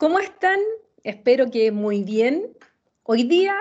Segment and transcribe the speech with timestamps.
[0.00, 0.58] ¿Cómo están?
[1.04, 2.56] Espero que muy bien.
[3.02, 3.54] Hoy día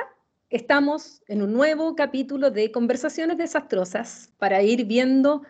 [0.49, 5.41] estamos en un nuevo capítulo de Conversaciones Desastrosas para ir viendo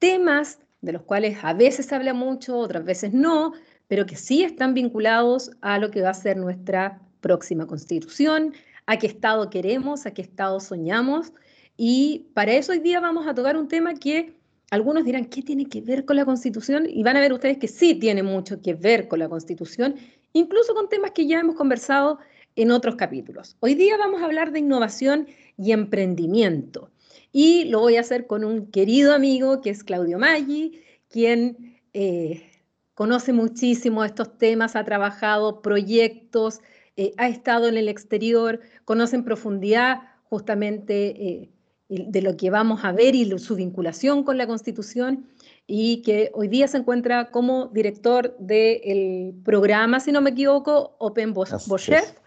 [0.00, 3.52] temas de los cuales a veces se habla mucho, otras veces no,
[3.86, 8.52] pero que sí están vinculados a lo que va a ser nuestra próxima constitución,
[8.86, 11.34] a qué estado queremos, a qué estado soñamos.
[11.76, 14.34] Y para eso hoy día vamos a tocar un tema que
[14.70, 16.86] algunos dirán, ¿qué tiene que ver con la constitución?
[16.88, 19.94] Y van a ver ustedes que sí tiene mucho que ver con la constitución
[20.38, 22.18] incluso con temas que ya hemos conversado
[22.56, 23.56] en otros capítulos.
[23.60, 26.90] Hoy día vamos a hablar de innovación y emprendimiento.
[27.32, 32.50] Y lo voy a hacer con un querido amigo que es Claudio Maggi, quien eh,
[32.94, 36.60] conoce muchísimo estos temas, ha trabajado proyectos,
[36.96, 41.50] eh, ha estado en el exterior, conoce en profundidad justamente eh,
[41.88, 45.26] de lo que vamos a ver y su vinculación con la Constitución
[45.66, 51.32] y que hoy día se encuentra como director del programa, si no me equivoco, Open
[51.34, 52.18] Bochef,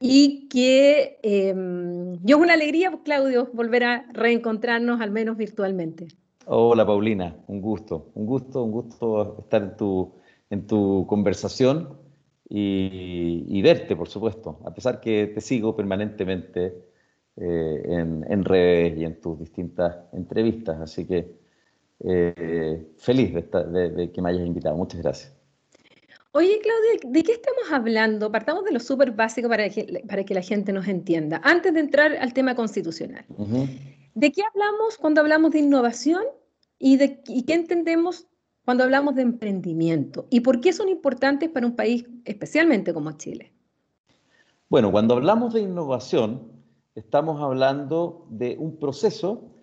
[0.00, 6.08] y que em, yo es una alegría, Claudio, volver a reencontrarnos al menos virtualmente.
[6.46, 10.12] Hola Paulina, un gusto, un gusto, un gusto estar en tu,
[10.50, 11.98] en tu conversación
[12.48, 16.84] y, verte, por supuesto, a pesar que te sigo permanentemente
[17.36, 21.43] eh, en, en redes y en tus distintas entrevistas, así que
[22.00, 24.76] eh, feliz de, que me hayas invitado.
[24.76, 25.32] Muchas gracias.
[26.32, 28.32] Oye, Claudia, ¿de qué estamos hablando?
[28.32, 31.40] Partamos de lo súper básico para que, para que la gente nos entienda.
[31.44, 33.24] Antes de entrar al tema constitucional,
[34.14, 36.24] ¿de qué hablamos cuando hablamos de innovación
[36.78, 38.26] y, de, y qué entendemos
[38.64, 40.26] cuando hablamos de emprendimiento?
[40.28, 43.52] ¿Y por qué son importantes para un país especialmente como Chile?
[44.68, 46.50] Bueno, cuando hablamos de innovación,
[46.96, 49.53] estamos hablando de un proceso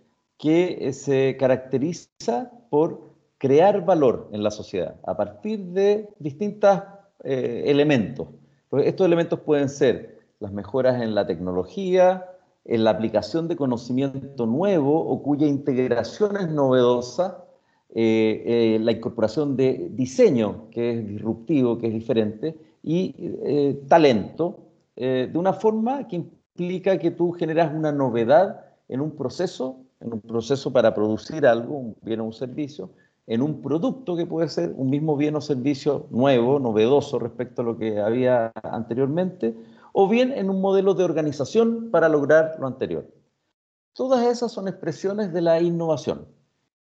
[0.42, 6.81] que eh, se caracteriza por crear valor en la sociedad a partir de distintos
[7.23, 8.28] eh, elementos.
[8.67, 12.25] Pues estos elementos pueden ser las mejoras en la tecnología,
[12.66, 17.45] en la aplicación de conocimiento nuevo o cuya integración es novedosa,
[17.93, 23.14] eh, la incorporación de diseño que es disruptivo, que es diferente, y
[23.87, 24.58] talento,
[24.95, 30.22] de una forma que implica que tú generas una novedad en un proceso en un
[30.22, 32.92] proceso para producir algo, un bien o un servicio,
[33.28, 37.66] en un producto que puede ser un mismo bien o servicio nuevo, novedoso respecto a
[37.66, 39.56] lo que había anteriormente,
[39.94, 43.08] o bien en un modelo de organización para lograr lo anterior.
[43.94, 46.26] Todas esas son expresiones de la innovación.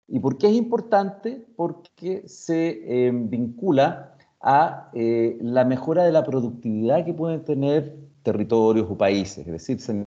[0.06, 1.46] ¿Y por qué es importante?
[1.56, 8.86] Porque se eh, vincula a eh, la mejora de la productividad que pueden tener territorios
[8.90, 10.04] o países, es decir, se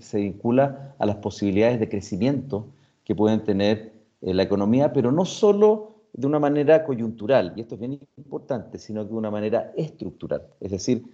[0.00, 2.66] se vincula a las posibilidades de crecimiento
[3.04, 7.74] que pueden tener eh, la economía, pero no solo de una manera coyuntural, y esto
[7.76, 10.42] es bien importante, sino de una manera estructural.
[10.60, 11.04] Es decir,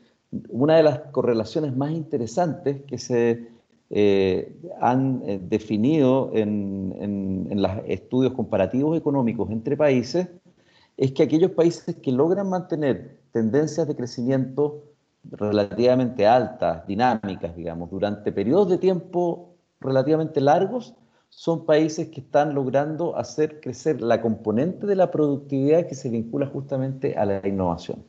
[0.48, 3.48] una de las correlaciones más interesantes que se
[3.90, 10.28] eh, han eh, definido en los estudios comparativos económicos entre países
[10.96, 14.82] es que aquellos países que logran mantener tendencias de crecimiento
[15.30, 20.94] relativamente altas, dinámicas, digamos, durante periodos de tiempo relativamente largos,
[21.28, 26.46] son países que están logrando hacer crecer la componente de la productividad que se vincula
[26.46, 28.04] justamente a la innovación.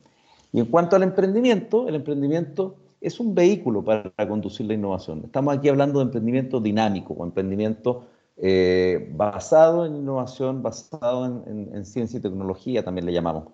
[0.53, 5.23] Y en cuanto al emprendimiento, el emprendimiento es un vehículo para conducir la innovación.
[5.25, 8.05] Estamos aquí hablando de emprendimiento dinámico o emprendimiento
[8.37, 13.45] eh, basado en innovación, basado en, en ciencia y tecnología, también le llamamos,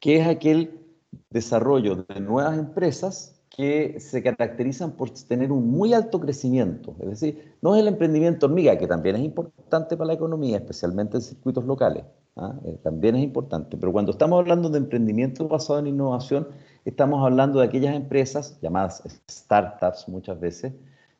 [0.00, 0.81] que es aquel
[1.30, 6.96] desarrollo de nuevas empresas que se caracterizan por tener un muy alto crecimiento.
[7.00, 11.18] Es decir, no es el emprendimiento hormiga, que también es importante para la economía, especialmente
[11.18, 12.04] en circuitos locales.
[12.36, 12.54] ¿ah?
[12.64, 13.76] Eh, también es importante.
[13.76, 16.48] Pero cuando estamos hablando de emprendimiento basado en innovación,
[16.86, 20.72] estamos hablando de aquellas empresas, llamadas startups muchas veces,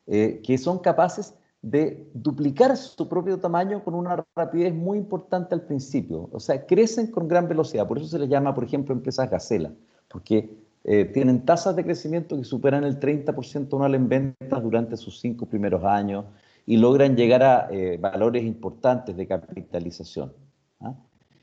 [0.07, 5.61] eh, que son capaces de duplicar su propio tamaño con una rapidez muy importante al
[5.61, 6.29] principio.
[6.33, 7.87] O sea, crecen con gran velocidad.
[7.87, 9.71] Por eso se les llama, por ejemplo, empresas gacela,
[10.09, 10.53] porque
[10.83, 15.45] eh, tienen tasas de crecimiento que superan el 30% anual en ventas durante sus cinco
[15.45, 16.25] primeros años
[16.65, 20.33] y logran llegar a eh, valores importantes de capitalización.
[20.81, 20.93] ¿ah?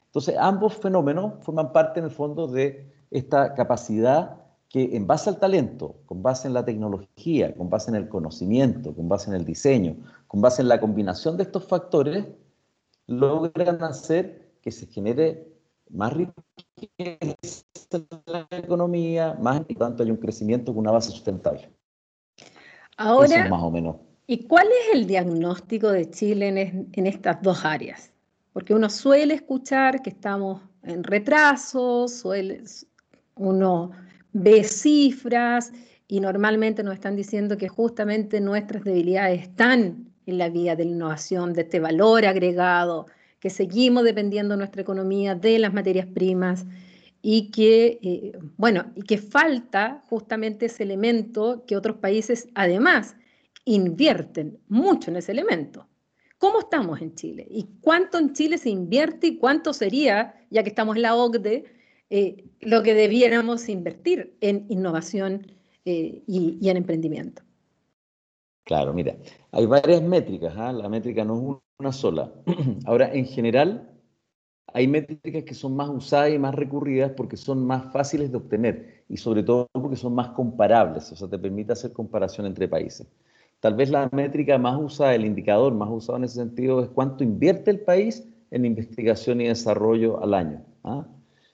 [0.04, 4.36] Entonces, ambos fenómenos forman parte, en el fondo, de esta capacidad
[4.70, 8.94] que en base al talento, con base en la tecnología, con base en el conocimiento,
[8.94, 9.96] con base en el diseño,
[10.28, 12.24] con base en la combinación de estos factores,
[13.08, 15.48] logran hacer que se genere
[15.90, 17.26] más riqueza
[17.90, 21.68] en la economía, más y tanto hay un crecimiento con una base sustentable.
[22.96, 23.96] Ahora, más o menos.
[24.28, 28.12] ¿y cuál es el diagnóstico de Chile en, en estas dos áreas?
[28.52, 32.62] Porque uno suele escuchar que estamos en retraso, suele,
[33.34, 33.90] uno
[34.32, 35.72] ve cifras
[36.08, 40.90] y normalmente nos están diciendo que justamente nuestras debilidades están en la vía de la
[40.90, 43.06] innovación, de este valor agregado,
[43.38, 46.66] que seguimos dependiendo nuestra economía de las materias primas
[47.22, 53.16] y que, eh, bueno, y que falta justamente ese elemento que otros países además
[53.64, 55.86] invierten mucho en ese elemento.
[56.38, 57.46] ¿Cómo estamos en Chile?
[57.50, 61.64] ¿Y cuánto en Chile se invierte y cuánto sería, ya que estamos en la OCDE,
[62.10, 65.46] eh, lo que debiéramos invertir en innovación
[65.84, 67.42] eh, y, en emprendimiento?
[68.64, 69.16] Claro, mira,
[69.52, 70.72] hay varias métricas, ¿ah?
[70.72, 72.32] la métrica no es una sola.
[72.84, 73.88] Ahora, en general,
[74.72, 79.04] hay métricas que son más usadas y más recurridas porque son más fáciles de obtener
[79.08, 83.06] y sobre todo porque son más comparables, o sea, te permite hacer comparación entre países.
[83.60, 87.24] Tal vez la métrica más usada, el indicador más usado en ese sentido es cuánto
[87.24, 90.64] invierte el país en investigación y desarrollo al año.
[90.82, 91.06] ¿ah?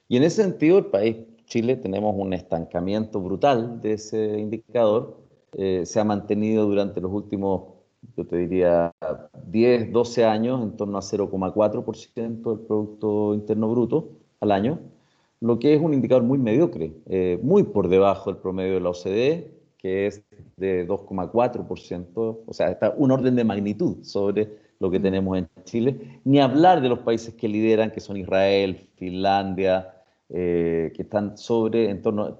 [0.07, 5.17] Y en ese sentido, el país, Chile, tenemos un estancamiento brutal de ese indicador.
[5.53, 7.77] Eh, se ha mantenido durante los últimos
[8.15, 8.93] yo te diría
[9.47, 14.09] 10, 12 años en torno a 0,4% del Producto Interno Bruto
[14.39, 14.79] al año,
[15.39, 18.89] lo que es un indicador muy mediocre, eh, muy por debajo del promedio de la
[18.89, 20.23] OCDE, que es
[20.57, 24.49] de 2,4%, o sea, está un orden de magnitud sobre
[24.79, 28.89] lo que tenemos en Chile, ni hablar de los países que lideran, que son Israel,
[28.95, 29.93] Finlandia,
[30.29, 32.37] eh, que están sobre, en torno,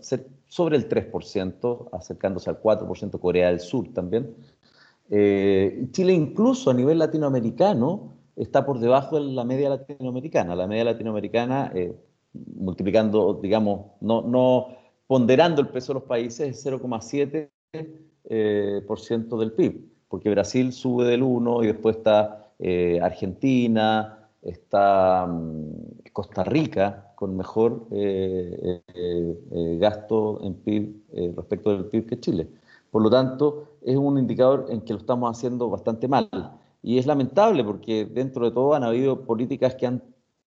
[0.47, 4.35] sobre el 3%, acercándose al 4%, Corea del Sur también.
[5.09, 10.55] Eh, Chile incluso a nivel latinoamericano está por debajo de la media latinoamericana.
[10.55, 11.95] La media latinoamericana, eh,
[12.33, 14.67] multiplicando, digamos, no,
[15.07, 17.49] ponderando el peso de los países, es 0,7%
[18.29, 18.81] eh,
[19.39, 22.43] del PIB, porque Brasil sube del 1 y después está
[23.01, 27.87] Argentina, está mm, Costa Rica con mejor
[29.79, 32.47] gasto en PIB respecto del PIB que Chile.
[32.91, 36.29] Por lo tanto, es un indicador en que lo estamos haciendo bastante mal.
[36.83, 40.01] Y es lamentable porque dentro de todo han habido políticas que han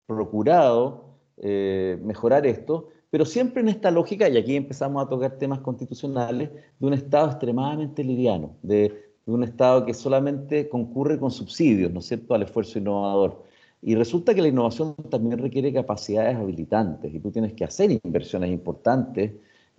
[0.06, 1.06] procurado
[1.38, 6.50] eh, mejorar esto, pero siempre en esta lógica, y aquí empezamos a tocar temas constitucionales,
[6.80, 12.00] de un Estado extremadamente liviano, de, de un Estado que solamente concurre con subsidios, ¿no
[12.00, 13.44] es cierto?, al esfuerzo innovador.
[13.82, 18.52] Y resulta que la innovación también requiere capacidades habilitantes y tú tienes que hacer inversiones
[18.52, 19.32] importantes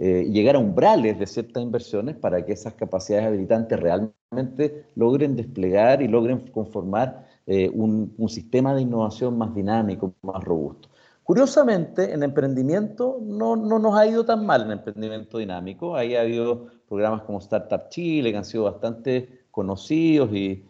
[0.03, 6.01] eh, llegar a umbrales de ciertas inversiones para que esas capacidades habilitantes realmente logren desplegar
[6.01, 10.89] y logren conformar eh, un, sistema de innovación más dinámico, más robusto.
[11.23, 15.95] Curiosamente, en emprendimiento no, no, nos ha ido tan mal en emprendimiento dinámico.
[15.95, 20.65] Ahí ha habido programas como Startup Chile que han sido bastante conocidos y,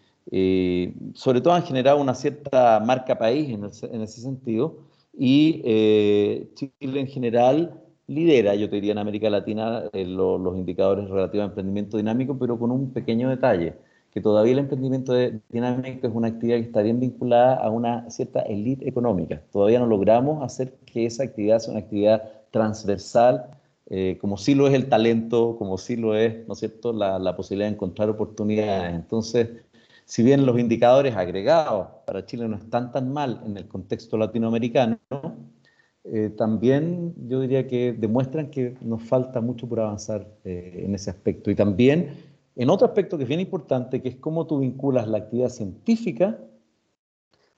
[1.14, 4.78] sobre todo han generado una cierta marca país en, en ese sentido.
[5.12, 7.74] Y eh, Chile en general
[8.06, 12.58] lidera, yo te diría, en América Latina eh, los indicadores relativos a emprendimiento dinámico, pero
[12.58, 13.74] con un pequeño detalle,
[14.12, 15.14] que todavía el emprendimiento
[15.48, 19.42] dinámico es una actividad que está bien vinculada a una cierta élite económica.
[19.52, 23.46] Todavía no logramos hacer que esa actividad sea una actividad transversal,
[23.88, 27.18] eh, como sí lo es el talento, como sí lo es, ¿no es cierto?, la,
[27.18, 28.94] la posibilidad de encontrar oportunidades.
[28.94, 29.48] Entonces,
[30.10, 34.98] si bien los indicadores agregados para Chile no están tan mal en el contexto latinoamericano,
[36.02, 41.10] eh, también yo diría que demuestran que nos falta mucho por avanzar eh, en ese
[41.10, 41.48] aspecto.
[41.48, 42.16] Y también
[42.56, 46.40] en otro aspecto que es bien importante, que es cómo tú vinculas la actividad científica,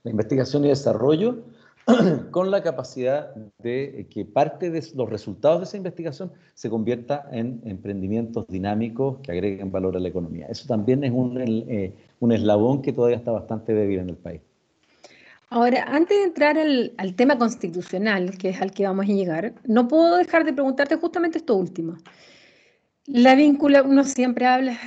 [0.03, 1.45] la investigación y desarrollo,
[2.31, 7.63] con la capacidad de que parte de los resultados de esa investigación se convierta en
[7.65, 10.49] emprendimientos dinámicos que agreguen valor a la economía.
[10.49, 14.41] Eso también es un, eh, un eslabón que todavía está bastante débil en el país.
[15.51, 19.89] Ahora, antes de entrar al, tema constitucional, que es al que vamos a llegar, no
[19.89, 21.97] puedo dejar de preguntarte justamente esto último.
[23.07, 24.79] La víncula, uno siempre habla,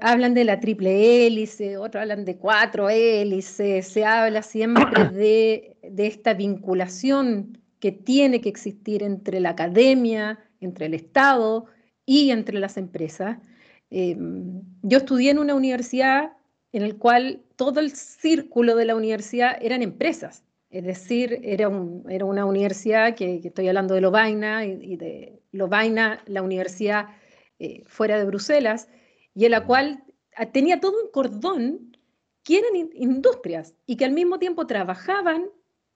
[0.00, 6.32] hablan de la triple hélice, otros hablan de cuatro hélices, se habla siempre de, esta
[6.32, 11.66] vinculación que tiene que existir entre la academia, entre el Estado
[12.06, 13.38] y entre las empresas.
[13.90, 14.16] Eh,
[14.82, 16.30] yo estudié en una universidad
[16.74, 20.42] en el cual todo el círculo de la universidad eran empresas.
[20.70, 21.70] Es decir, era,
[22.08, 27.10] era una universidad que, estoy hablando de Lovaina y, de Lovaina, la universidad
[27.60, 28.88] eh, fuera de Bruselas,
[29.34, 30.02] y en la cual
[30.52, 31.96] tenía todo un cordón
[32.42, 35.44] que eran industrias y que al mismo tiempo trabajaban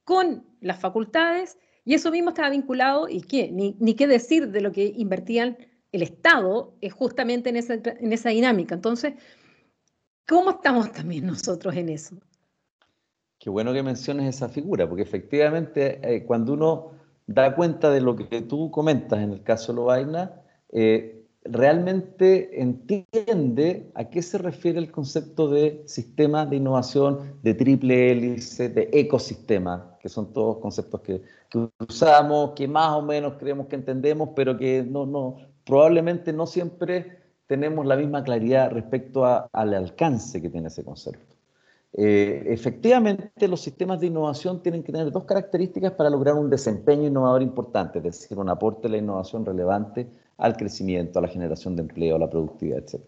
[0.05, 4.61] con las facultades y eso mismo estaba vinculado, y qué, ni, ni qué decir de
[4.61, 5.59] lo que invertían
[5.91, 8.77] el Estado es justamente en esa, en esa dinámica.
[8.77, 9.15] Entonces,
[10.29, 12.15] ¿Cómo estamos también nosotros en eso?
[13.39, 16.91] Qué bueno que menciones esa figura, porque efectivamente eh, cuando uno
[17.27, 23.91] da cuenta de lo que tú comentas en el caso de Lovaina, eh, realmente entiende
[23.95, 29.97] a qué se refiere el concepto de sistema de innovación, de triple hélice, de ecosistema,
[29.99, 31.23] que son todos conceptos que,
[31.79, 37.18] usamos, que más o menos creemos que entendemos, pero que no, no, probablemente no siempre
[37.49, 41.35] tenemos la misma claridad respecto al alcance que tiene ese concepto.
[41.95, 47.09] Eh, efectivamente, los sistemas de innovación tienen que tener dos características para lograr un desempeño
[47.09, 51.75] innovador importante, es decir, un aporte de la innovación relevante al crecimiento, a la generación
[51.75, 53.01] de empleo, a la productividad, etc.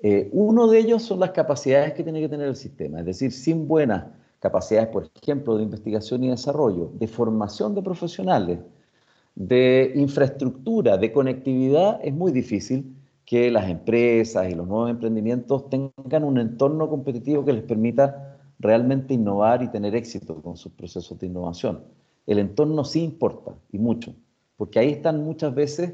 [0.00, 3.32] Eh, uno de ellos son las capacidades que tiene que tener el sistema, es decir,
[3.32, 4.04] sin buenas
[4.38, 8.58] capacidades, por ejemplo, de investigación y desarrollo, de formación de profesionales,
[9.34, 12.97] de infraestructura, de conectividad, es muy difícil
[13.28, 19.12] que las empresas y los nuevos emprendimientos tengan un entorno competitivo que les permita realmente
[19.12, 21.84] innovar y tener éxito con sus procesos de innovación.
[22.26, 24.14] El entorno sí importa y mucho,
[24.56, 25.92] porque ahí están muchas veces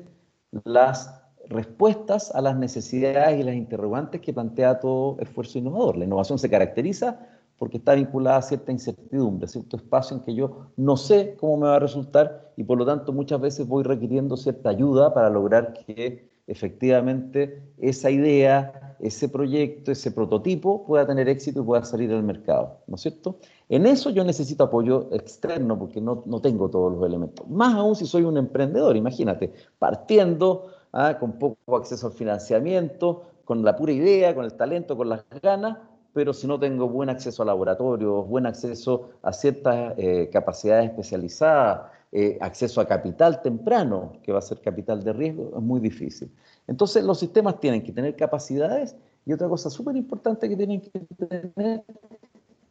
[0.62, 1.12] las
[1.48, 5.96] respuestas a las necesidades y las interrogantes que plantea todo esfuerzo innovador.
[5.96, 7.18] La innovación se caracteriza
[7.58, 11.66] porque está vinculada a cierta incertidumbre, cierto espacio en que yo no sé cómo me
[11.66, 15.72] va a resultar y por lo tanto muchas veces voy requiriendo cierta ayuda para lograr
[15.72, 22.22] que efectivamente esa idea, ese proyecto, ese prototipo pueda tener éxito y pueda salir al
[22.22, 23.38] mercado, ¿no es cierto?
[23.68, 27.48] En eso yo necesito apoyo externo porque no, no tengo todos los elementos.
[27.48, 31.18] Más aún si soy un emprendedor, imagínate, partiendo ¿ah?
[31.18, 35.78] con poco acceso al financiamiento, con la pura idea, con el talento, con las ganas,
[36.12, 41.90] pero si no tengo buen acceso a laboratorios, buen acceso a ciertas eh, capacidades especializadas,
[42.16, 46.30] eh, acceso a capital temprano, que va a ser capital de riesgo, es muy difícil.
[46.68, 48.94] Entonces los sistemas tienen que tener capacidades
[49.26, 50.90] y otra cosa súper importante que tienen que
[51.26, 51.82] tener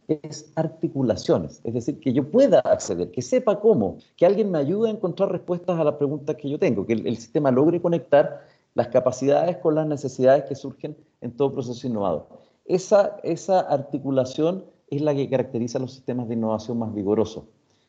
[0.07, 4.87] es articulaciones, es decir, que yo pueda acceder, que sepa cómo, que alguien me ayude
[4.89, 8.87] a encontrar respuestas a las preguntas que yo tengo, que el, sistema logre conectar las
[8.87, 12.29] capacidades con las necesidades que surgen en todo proceso innovador.
[12.63, 17.43] Esa, esa articulación es la que caracteriza los sistemas de innovación más vigorosos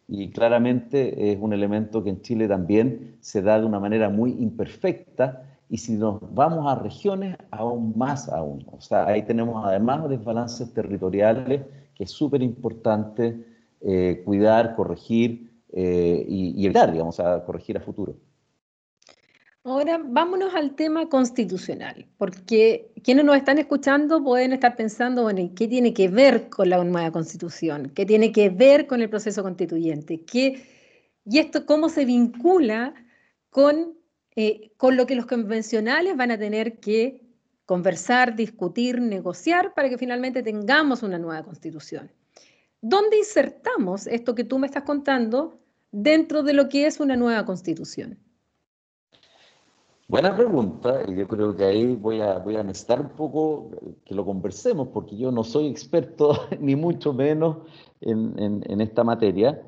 [0.07, 4.33] y claramente es un elemento que en Chile también se da de una manera muy
[4.33, 8.67] imperfecta y si nos vamos a regiones, aún más aún.
[8.71, 11.63] O sea, ahí tenemos además desbalances territoriales
[11.95, 13.45] que es súper importante
[13.81, 18.15] eh, cuidar, corregir eh, y, y, evitar, digamos, a corregir a futuro.
[19.67, 25.67] Ahora vámonos al tema constitucional, porque quienes nos están escuchando pueden estar pensando, bueno, ¿qué
[25.67, 27.91] tiene que ver con la nueva constitución?
[27.95, 30.21] ¿Qué tiene que ver con el proceso constituyente?
[30.21, 30.67] ¿Qué,
[31.25, 32.93] ¿Y esto cómo se vincula
[33.49, 33.97] con,
[34.37, 37.23] eh, con lo que los convencionales van a tener que
[37.65, 42.13] conversar, discutir, negociar para que finalmente tengamos una nueva constitución?
[42.83, 45.59] ¿Dónde insertamos esto que tú me estás contando
[45.91, 48.19] dentro de lo que es una nueva constitución?
[50.07, 53.71] Buena pregunta, y yo creo que ahí voy a, voy a necesitar un poco
[54.05, 57.59] que lo conversemos, porque yo no soy experto, ni mucho menos,
[58.03, 59.63] en, en, esta materia.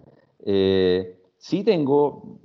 [0.45, 2.39] Eh, sí tengo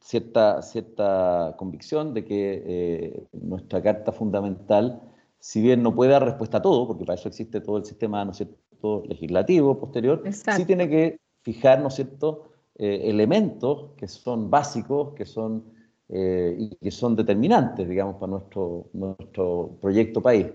[0.00, 5.02] cierta, cierta convicción de que eh, nuestra carta fundamental,
[5.38, 8.24] si bien no puede dar respuesta a todo, porque para eso existe todo el sistema
[8.24, 9.02] ¿no cierto?
[9.06, 12.50] legislativo posterior, sí tiene que fijar ¿no cierto?
[12.76, 15.73] Eh, elementos que son básicos, que son
[16.16, 20.46] eh, y que son determinantes, digamos, para nuestro, nuestro proyecto país.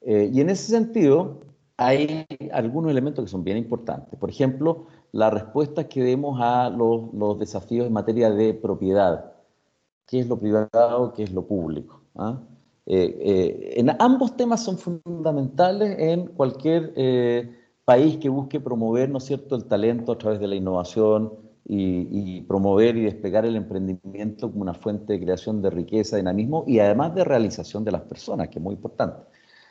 [0.00, 1.38] Eh, y en ese sentido,
[1.76, 4.18] hay algunos elementos que son bien importantes.
[4.18, 9.34] Por ejemplo, la respuesta que demos a los, los desafíos en materia de propiedad.
[10.04, 11.12] ¿Qué es lo privado?
[11.12, 12.02] ¿Qué es lo público?
[12.16, 12.40] ¿Ah?
[12.84, 16.92] Eh, en ambos temas son fundamentales en cualquier
[17.84, 21.34] país que busque promover, ¿no es cierto?, el talento a través de la innovación,
[21.70, 26.78] y, promover y despegar el emprendimiento como una fuente de creación de riqueza, dinamismo y
[26.78, 29.22] además de realización de las personas, que es muy importante.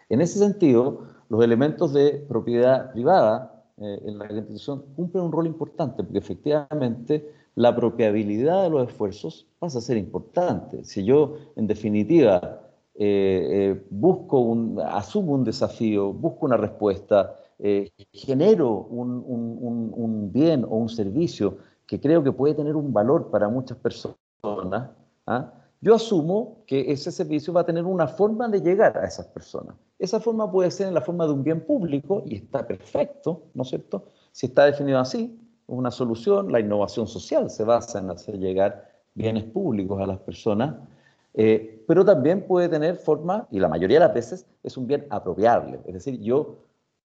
[0.08, 5.48] En ese sentido, los elementos de propiedad privada eh, en la Constitución cumplen un rol
[5.48, 10.84] importante, porque efectivamente la propiabilidad de los esfuerzos pasa a ser importante.
[10.84, 12.62] Si yo, en definitiva,
[12.94, 17.36] eh, eh, busco un, asumo un desafío, busco una respuesta,
[18.14, 23.32] genero un, un, un, bien o un servicio que creo que puede tener un valor
[23.32, 24.92] para muchas personas,
[25.26, 25.54] ¿ah?
[25.80, 29.76] yo asumo que ese servicio va a tener una forma de llegar a esas personas.
[29.98, 33.64] Esa forma puede ser en la forma de un bien público y está perfecto, ¿no
[33.64, 34.10] es cierto?
[34.32, 39.46] Si está definido así, una solución, la innovación social se basa en hacer llegar bienes
[39.46, 40.76] públicos a las personas,
[41.34, 45.06] eh, pero también puede tener forma, y la mayoría de las veces es un bien
[45.10, 46.58] apropiable, es decir, yo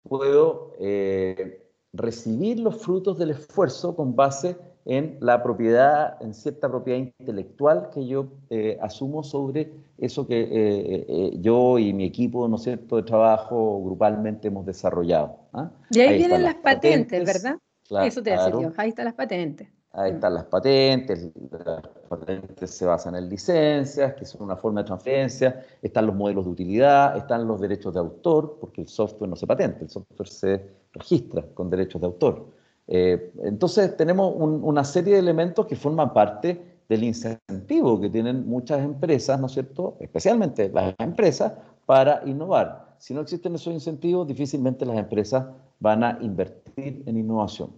[0.08, 6.98] puedo eh, recibir los frutos del esfuerzo con base en la propiedad, en cierta propiedad
[6.98, 12.56] intelectual que yo eh, asumo sobre eso que eh, eh, yo y mi equipo, ¿no
[12.56, 15.36] es cierto?, de trabajo grupalmente hemos desarrollado.
[15.52, 15.70] ¿ah?
[15.90, 17.58] Y ahí, vienen las patentes, ¿verdad?
[18.04, 19.68] eso te ahí están las patentes.
[19.92, 24.86] Ahí están las patentes, las patentes se basan en licencias, que son una forma de
[24.86, 29.34] transferencia, están los modelos de utilidad, están los derechos de autor, porque el software no
[29.34, 32.59] se patente, el software se registra con derechos de autor.
[32.92, 38.80] Eh, entonces tenemos una serie de elementos que forman parte del incentivo que tienen muchas
[38.80, 41.52] empresas, ¿no es cierto?, especialmente las empresas,
[41.86, 42.96] para innovar.
[42.98, 45.46] Si no existen esos incentivos, difícilmente las empresas
[45.78, 47.70] van a invertir en innovación.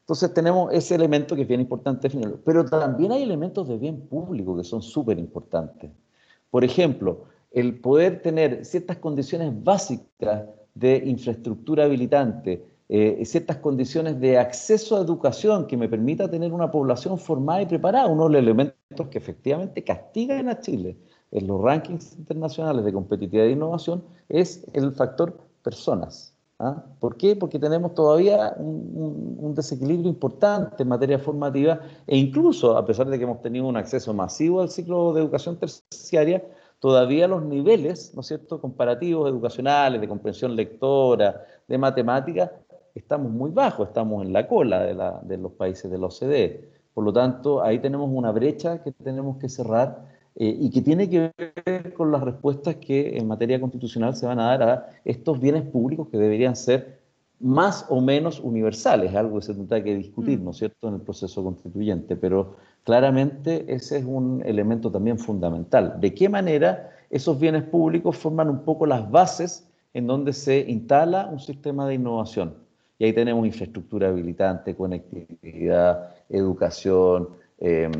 [0.00, 2.40] Entonces tenemos ese elemento que es bien importante definirlo.
[2.44, 5.92] Pero también hay elementos de bien público que son súper importantes.
[6.50, 14.36] Por ejemplo, el poder tener ciertas condiciones básicas de infraestructura habilitante, eh, ciertas condiciones de
[14.36, 18.42] acceso a educación que me permita tener una población formada y preparada, uno de los
[18.42, 20.96] elementos que efectivamente castigan a Chile
[21.30, 26.34] en los rankings internacionales de competitividad e innovación es el factor personas.
[26.58, 26.84] ¿Ah?
[26.98, 27.36] ¿Por qué?
[27.36, 33.22] Porque tenemos todavía un, desequilibrio importante en materia formativa e incluso, a pesar de que
[33.22, 36.44] hemos tenido un acceso masivo al ciclo de educación terciaria,
[36.80, 42.50] todavía los niveles, ¿no es cierto?, comparativos educacionales, de comprensión lectora, de matemática,
[42.94, 46.70] estamos muy bajos, estamos en la cola de, de los países de la OCDE.
[46.94, 51.08] Por lo tanto, ahí tenemos una brecha que tenemos que cerrar eh, y que tiene
[51.10, 51.32] que
[51.66, 55.62] ver con las respuestas que en materia constitucional se van a dar a estos bienes
[55.64, 57.00] públicos que deberían ser
[57.40, 60.44] más o menos universales, algo que se tendrá que discutir, mm.
[60.44, 65.98] ¿no es cierto?, en el proceso constituyente, pero claramente ese es un elemento también fundamental.
[66.00, 71.28] ¿De qué manera esos bienes públicos forman un poco las bases en donde se instala
[71.32, 72.54] un sistema de innovación?
[73.00, 77.90] Y ahí tenemos infraestructura habilitante, conectividad, educación, eh,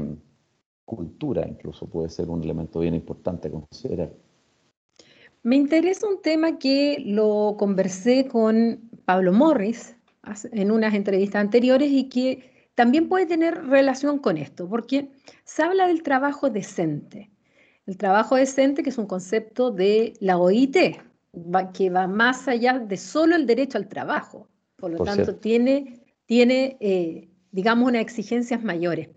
[0.85, 4.11] cultura incluso puede ser un elemento bien importante a considerar.
[5.43, 9.97] Me interesa un tema que lo conversé con Pablo Morris
[10.53, 15.09] en unas entrevistas anteriores y que también puede tener relación con esto, porque
[15.45, 17.31] se habla del trabajo decente.
[17.87, 20.77] El trabajo decente, que es un concepto de la OIT,
[21.73, 24.47] que va más allá de solo el derecho al trabajo.
[24.81, 29.09] Por lo tanto, tiene, tiene eh, digamos, unas exigencias mayores.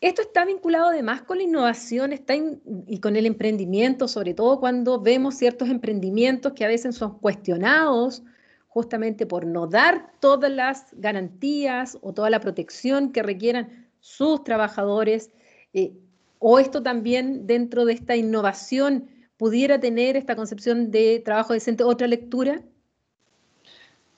[0.00, 5.00] Esto está vinculado además con la innovación está y con el emprendimiento, sobre todo cuando
[5.00, 8.22] vemos ciertos emprendimientos que a veces son cuestionados
[8.68, 15.30] justamente por no dar todas las garantías o toda la protección que requieran sus trabajadores.
[15.74, 15.92] Eh,
[16.38, 22.06] o esto también dentro de esta innovación pudiera tener esta concepción de trabajo decente otra
[22.06, 22.62] lectura?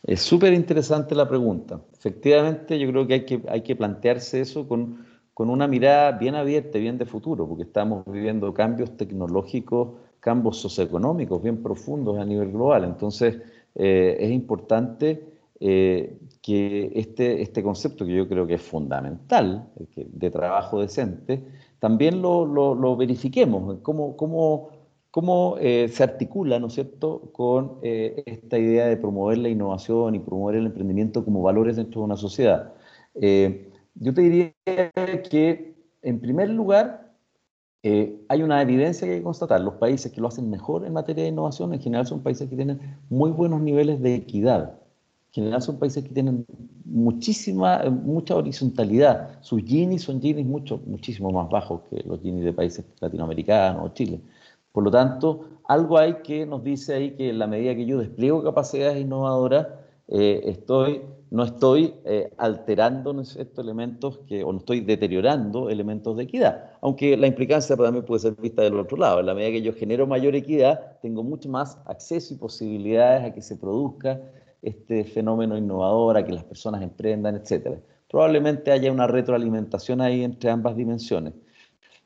[0.03, 1.81] Es súper interesante la pregunta.
[1.93, 4.99] Efectivamente, yo creo que hay, que hay que plantearse eso con
[5.35, 11.43] con una mirada bien abierta bien de futuro, porque estamos viviendo cambios tecnológicos, cambios socioeconómicos
[11.43, 12.85] bien profundos a nivel global.
[12.85, 13.39] Entonces,
[13.75, 15.25] eh, es importante
[15.59, 21.43] eh, que este, este concepto, que yo creo que es fundamental, de trabajo decente,
[21.79, 24.71] también lo, verifiquemos, cómo, cómo,
[25.13, 30.19] cómo eh, se articula, ¿no es cierto?, con esta idea de promover la innovación y
[30.19, 32.73] promover el emprendimiento como valores dentro de una sociedad.
[33.95, 34.53] Yo te diría
[35.31, 37.13] que, en primer lugar,
[37.83, 39.61] eh, hay una evidencia que hay que constatar.
[39.61, 42.57] Los países que lo hacen mejor en materia de innovación, en general, son países que
[42.57, 44.79] tienen muy buenos niveles de equidad.
[45.29, 46.47] En general, son países que tienen
[46.85, 49.43] muchísima, mucha horizontalidad.
[49.43, 53.95] Sus Gini son Gini mucho, muchísimo más bajos que los Gini de países latinoamericanos o
[53.95, 54.21] Chile.
[54.73, 57.99] Por lo tanto, algo hay que nos dice ahí que en la medida que yo
[57.99, 59.69] despliego capacidades innovadoras,
[60.09, 66.25] eh, estoy no estoy eh, alterando estos elementos que, o no estoy deteriorando elementos de
[66.25, 66.73] equidad.
[66.83, 69.21] Aunque la implicancia también puede ser vista del otro lado.
[69.21, 73.33] En la medida que yo genero mayor equidad, tengo mucho más acceso y posibilidades a
[73.33, 74.21] que se produzca
[74.61, 77.79] este fenómeno innovador, a que las personas emprendan, etc.
[78.11, 81.33] Probablemente haya una retroalimentación ahí entre ambas dimensiones.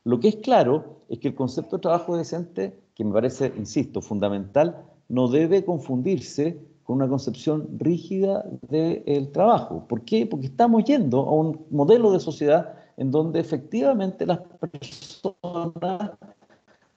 [0.07, 4.01] Lo que es claro es que el concepto de trabajo decente, que me parece, insisto,
[4.01, 9.85] fundamental, no debe confundirse con una concepción rígida del trabajo.
[9.85, 10.25] ¿Por qué?
[10.25, 16.11] Porque estamos yendo a un modelo de sociedad en donde efectivamente las personas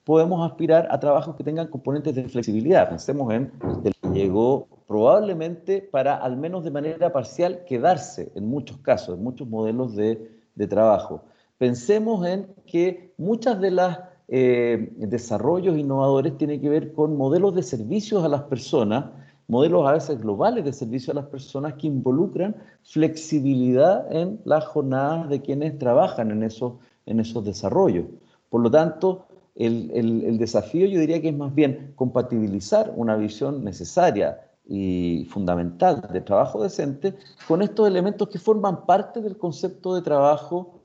[0.04, 2.88] podemos aspirar a trabajos que tengan componentes de flexibilidad.
[2.90, 3.50] Pensemos en
[3.82, 9.24] el que llegó probablemente para, al menos de manera parcial, quedarse en muchos casos, en
[9.24, 11.24] muchos modelos de, trabajo.
[11.60, 17.62] Pensemos en que muchas de las eh, desarrollos innovadores tienen que ver con modelos de
[17.62, 19.10] servicios a las personas
[19.46, 25.28] modelos a veces globales de servicio a las personas que involucran flexibilidad en las jornadas
[25.28, 28.06] de quienes trabajan en esos, en esos desarrollos.
[28.48, 33.64] Por lo tanto, el, el desafío yo diría que es más bien compatibilizar una visión
[33.64, 40.00] necesaria y fundamental de trabajo decente con estos elementos que forman parte del concepto de
[40.00, 40.79] trabajo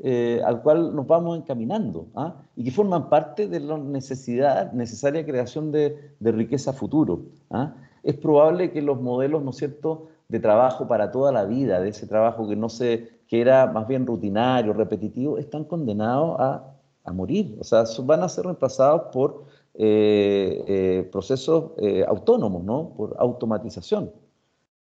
[0.00, 2.36] eh, al cual nos vamos encaminando ¿ah?
[2.54, 7.22] y que forman parte de la necesidad, necesaria creación de, riqueza futuro.
[7.50, 7.74] ¿ah?
[8.04, 11.88] Es probable que los modelos, ¿no es cierto?, de trabajo para toda la vida, de
[11.88, 16.74] ese trabajo que no se, que era más bien rutinario, repetitivo, están condenados a,
[17.12, 17.56] morir.
[17.58, 21.72] O sea, van a ser reemplazados por eh, eh, procesos
[22.06, 22.90] autónomos, ¿no?
[22.94, 24.12] Por automatización.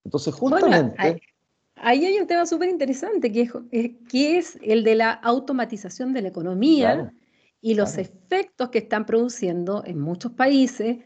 [0.05, 1.21] Entonces, justamente...
[1.89, 6.21] Ahí hay un tema súper interesante, que es, que es el de la automatización de
[6.21, 7.13] la economía
[7.61, 10.97] y los efectos que están produciendo en muchos países,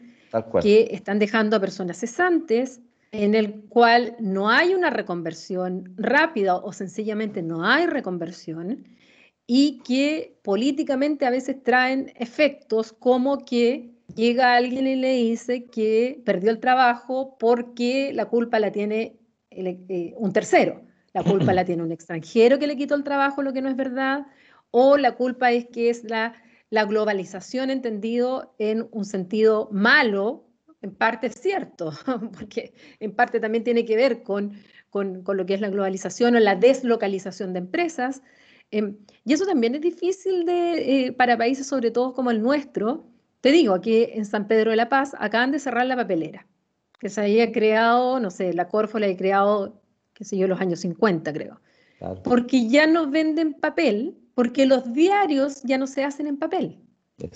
[0.59, 6.73] que están dejando a personas cesantes, en el cual no hay una reconversión rápida o
[6.73, 8.83] sencillamente no hay reconversión,
[9.45, 16.23] y que políticamente a veces traen efectos como que llega alguien y le dice que
[16.25, 19.20] perdió el trabajo porque la culpa la tiene
[19.51, 20.81] eh, un tercero.
[21.13, 23.75] La culpa la tiene un extranjero que le quitó el trabajo, lo que no es
[23.75, 24.27] verdad,
[24.71, 26.33] o la culpa es que es la,
[26.69, 30.47] la globalización entendido en un sentido malo,
[30.81, 31.91] en parte es cierto,
[32.37, 34.53] porque en parte también tiene que ver con,
[34.89, 38.23] con, con lo que es la globalización o la deslocalización de empresas.
[38.71, 43.05] Em, y eso también es difícil de, eh, para países, sobre todo como el nuestro.
[43.41, 46.47] Te digo, aquí en San Pedro de la Paz acaban de cerrar la papelera
[47.01, 49.81] que se había creado, no sé, la Corfo la había creado,
[50.13, 51.59] qué sé yo, los años 50, creo.
[52.23, 56.79] Porque ya no venden papel, porque los diarios ya no se hacen en papel.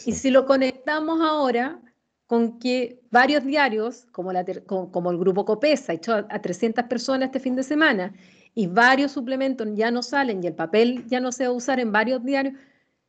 [0.05, 1.81] Y si lo conectamos ahora
[2.27, 7.29] con que varios diarios, como, la, como, el grupo Copesa, echó a, a 300 personas
[7.29, 8.13] este fin de semana,
[8.53, 11.79] y varios suplementos ya no salen y el papel ya no se va a usar
[11.79, 12.53] en varios diarios,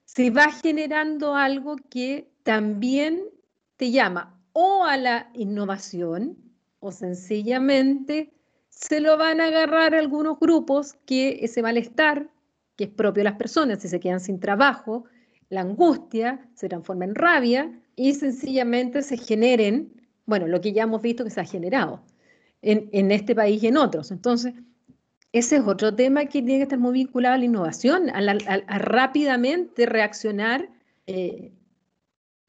[0.07, 3.25] se va generando algo que también
[3.77, 6.46] te llama o a la innovación,
[6.87, 8.33] o sencillamente
[8.69, 12.31] se lo van a agarrar algunos grupos que ese malestar,
[12.77, 15.05] que es propio de las personas, si se quedan sin trabajo,
[15.49, 21.03] la angustia se transforma en rabia y sencillamente se generen, bueno, lo que ya hemos
[21.03, 22.05] visto que se ha generado
[22.63, 24.13] en, este país y en otros.
[24.13, 24.55] Entonces,
[25.33, 29.87] ese es otro tema que tiene que estar muy vinculado a la innovación, a, rápidamente
[29.87, 30.69] reaccionar
[31.09, 31.53] eh,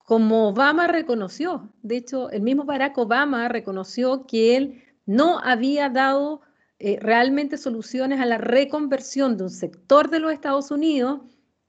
[0.08, 1.70] como Obama reconoció.
[1.82, 6.39] De hecho, el mismo Barack Obama reconoció que él no había dado
[6.80, 11.20] eh, realmente soluciones a la reconversión de un sector de los Estados Unidos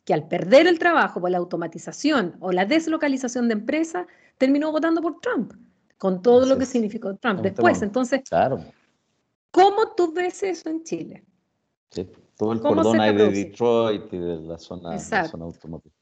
[0.04, 4.06] que al perder el trabajo por la automatización o la deslocalización de empresas,
[4.38, 5.54] terminó votando por Trump,
[5.96, 7.82] con todo lo que significó Trump después.
[7.82, 8.22] Entonces,
[9.50, 11.24] ¿cómo tú ves eso en Chile?
[11.90, 15.97] Sí, todo el cordón ahí de Detroit y de la zona, la zona automotriz.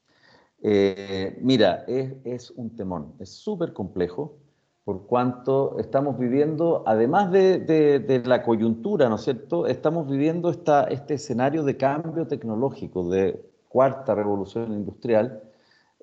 [0.63, 4.37] Eh, mira, es, un temón, es súper complejo
[4.83, 9.67] por cuanto estamos viviendo, además de, la coyuntura, ¿no es cierto?
[9.67, 15.43] Estamos viviendo este escenario de cambio tecnológico, de cuarta revolución industrial.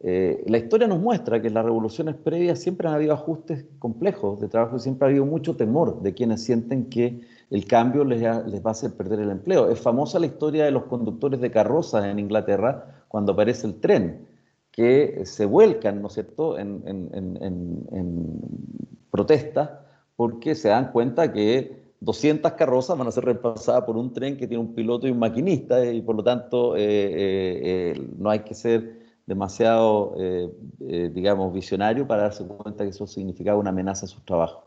[0.03, 4.39] Eh, la historia nos muestra que en las revoluciones previas siempre han habido ajustes complejos
[4.39, 8.21] de trabajo y siempre ha habido mucho temor de quienes sienten que el cambio les,
[8.21, 9.71] les va a hacer perder el empleo.
[9.71, 14.34] Es famosa la historia de los conductores de carrozas en Inglaterra cuando aparece el tren
[14.75, 16.75] que se vuelcan, ¿no es cierto?, en,
[19.11, 19.71] protestas
[20.17, 24.49] porque se dan cuenta que 200 carrozas van a ser reemplazadas por un tren que
[24.49, 28.41] tiene un piloto y un maquinista y por lo tanto eh, eh, eh, no hay
[28.41, 30.15] que ser demasiado,
[30.81, 34.65] digamos, visionario para darse cuenta que eso significaba una amenaza a sus trabajos.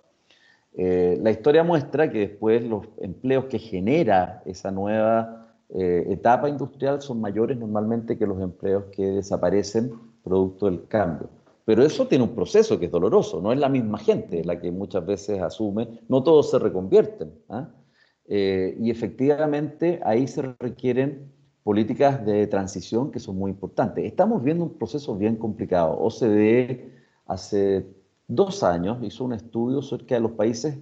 [0.73, 7.19] la historia muestra que después los empleos que genera esa nueva eh, etapa industrial son
[7.19, 9.91] mayores normalmente que los empleos que desaparecen
[10.23, 11.29] producto del cambio.
[11.65, 14.71] Pero eso tiene un proceso que es doloroso, no es la misma gente la que
[14.71, 17.33] muchas veces asume, no todos se reconvierten.
[17.49, 17.69] ¿ah?
[18.25, 21.31] Eh, y efectivamente ahí se requieren
[21.63, 24.05] políticas de transición que son muy importantes.
[24.05, 25.99] Estamos viendo un proceso bien complicado.
[25.99, 26.93] OCDE
[27.25, 27.85] hace
[28.27, 30.77] dos años hizo un estudio acerca de los países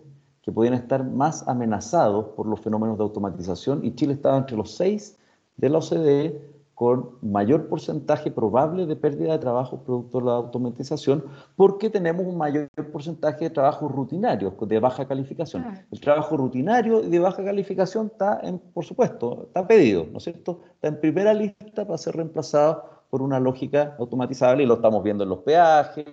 [0.46, 4.72] que podían estar más amenazados por los fenómenos de automatización y Chile estaba entre los
[4.76, 5.18] seis
[5.58, 11.24] de la OCDE con mayor porcentaje probable de pérdida de trabajo producto de la automatización,
[11.56, 15.66] porque tenemos un mayor porcentaje de trabajo rutinario, de baja calificación.
[15.90, 20.26] El trabajo rutinario y de baja calificación está, en, por supuesto, está pedido, ¿no es
[20.26, 20.60] cierto?
[20.76, 25.24] Está en primera lista para ser reemplazado por una lógica automatizable y lo estamos viendo
[25.24, 26.06] en los peajes,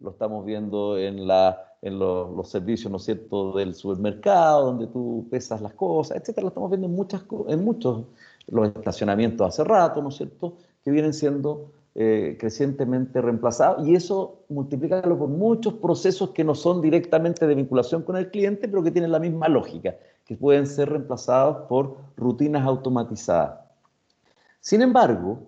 [0.00, 5.26] lo estamos viendo en, la, en los, servicios, ¿no es cierto?, del supermercado, donde tú
[5.30, 6.42] pesas las cosas, etcétera.
[6.42, 8.04] Lo estamos viendo en, muchas, en muchos,
[8.46, 14.44] los estacionamientos hace rato, ¿no es cierto?, que vienen siendo eh, crecientemente reemplazados y eso
[14.48, 18.92] multiplícalo por muchos procesos que no son directamente de vinculación con el cliente, pero que
[18.92, 23.58] tienen la misma lógica, que pueden ser reemplazados por rutinas automatizadas.
[24.60, 25.40] Sin embargo,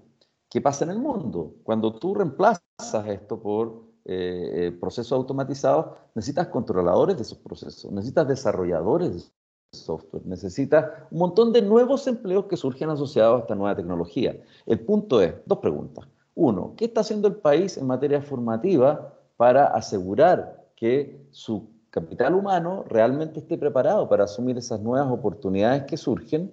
[0.49, 1.53] ¿qué pasa en el mundo?
[1.63, 8.27] Cuando tú reemplazas esto por eh, eh, procesos automatizados, necesitas controladores de esos procesos, necesitas
[8.27, 13.77] desarrolladores de software, necesitas un montón de nuevos empleos que surgen asociados a esta nueva
[13.77, 14.37] tecnología.
[14.67, 16.09] El punto es, dos preguntas.
[16.35, 22.85] Uno, ¿qué está haciendo el país en materia formativa para asegurar que su capital humano
[22.89, 26.51] realmente esté preparado para asumir esas nuevas oportunidades que surgen?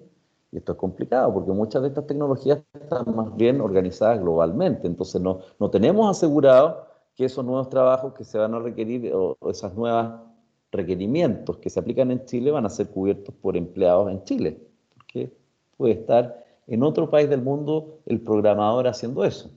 [0.51, 5.19] Y esto es complicado porque muchas de estas tecnologías están más bien organizadas globalmente, entonces
[5.19, 6.86] no, no tenemos asegurado
[7.17, 10.21] que esos nuevos trabajos que se van a requerir o, esos nuevos
[10.71, 14.61] requerimientos que se aplican en Chile van a ser cubiertos por empleados en Chile,
[14.93, 15.35] porque
[15.75, 19.49] puede estar en otro país del mundo el programador haciendo eso.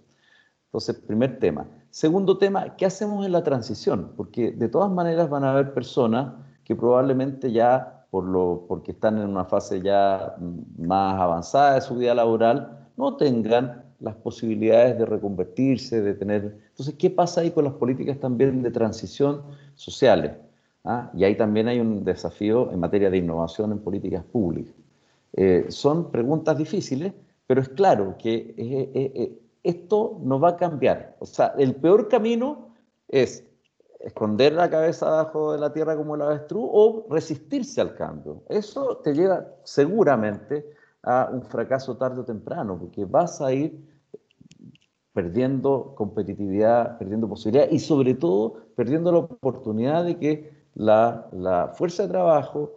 [0.66, 1.68] Entonces, primer tema.
[1.90, 4.12] Segundo tema, ¿qué hacemos en la transición?
[4.16, 6.33] Porque de todas maneras van a haber personas
[6.64, 10.35] que probablemente ya, por lo, porque están en una fase ya
[10.79, 16.56] más avanzada de su vida laboral, no tengan las posibilidades de reconvertirse, de tener...
[16.70, 19.42] Entonces, ¿qué pasa ahí con las políticas también de transición
[19.74, 20.32] sociales?
[20.84, 21.10] ¿Ah?
[21.14, 24.74] Y ahí también hay un desafío en materia de innovación en políticas públicas.
[25.34, 27.12] Eh, son preguntas difíciles,
[27.46, 31.16] pero es claro que esto no va a cambiar.
[31.18, 32.70] O sea, el peor camino
[33.08, 33.44] es
[34.00, 38.42] esconder la cabeza abajo de la tierra como el avestruz o resistirse al cambio.
[38.48, 40.66] Eso te lleva seguramente
[41.02, 43.78] a un fracaso tarde o temprano, porque vas a ir
[45.12, 52.05] perdiendo competitividad, perdiendo posibilidad y sobre todo perdiendo la oportunidad de que la, la fuerza
[52.05, 52.73] de trabajo,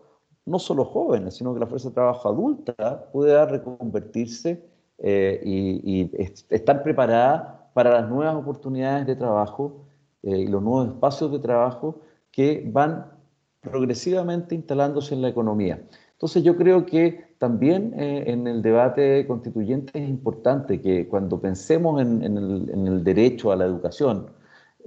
[0.46, 4.64] no solo jóvenes, sino que la fuerza de trabajo adulta pueda reconvertirse
[5.00, 6.12] eh, y,
[6.50, 9.86] estar preparada para las nuevas oportunidades de trabajo
[10.22, 12.00] eh, y los nuevos espacios de trabajo
[12.32, 13.12] que van
[13.60, 15.82] progresivamente instalándose en la economía.
[16.14, 22.02] Entonces yo creo que también eh, en el debate constituyente es importante que cuando pensemos
[22.02, 24.28] en, el, derecho a la educación,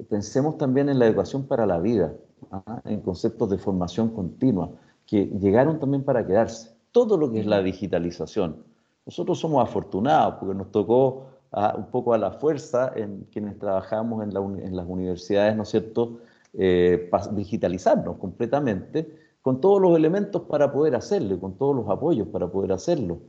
[0.09, 2.15] pensemos también en la educación para la vida,
[2.51, 2.81] ¿ah?
[2.87, 4.71] en conceptos de formación continua,
[5.05, 6.71] que llegaron también para quedarse.
[6.93, 8.65] Todo lo que es la digitalización,
[9.05, 14.33] nosotros somos afortunados porque nos tocó un poco a la fuerza en quienes trabajamos en,
[14.33, 16.21] las universidades, ¿no es cierto?,
[16.55, 22.49] eh, digitalizarnos completamente con todos los elementos para poder hacerlo, con todos los apoyos para
[22.49, 23.21] poder hacerlo.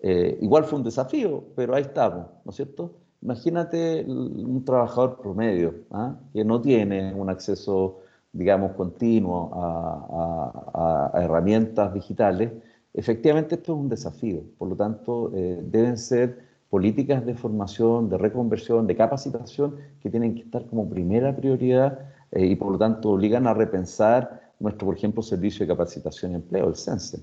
[0.00, 2.90] Eh, igual fue un desafío, pero ahí estamos, ¿no es cierto?
[3.22, 6.16] Imagínate un trabajador promedio ¿ah?
[6.34, 8.00] que no tiene un acceso,
[8.32, 12.50] digamos, continuo a herramientas digitales
[12.94, 18.18] Efectivamente, esto es un desafío, por lo tanto, eh, deben ser políticas de formación, de
[18.18, 22.00] reconversión, de capacitación que tienen que estar como primera prioridad
[22.32, 26.34] eh, y por lo tanto obligan a repensar nuestro, por ejemplo, servicio de capacitación y
[26.36, 27.18] empleo, el CENSE,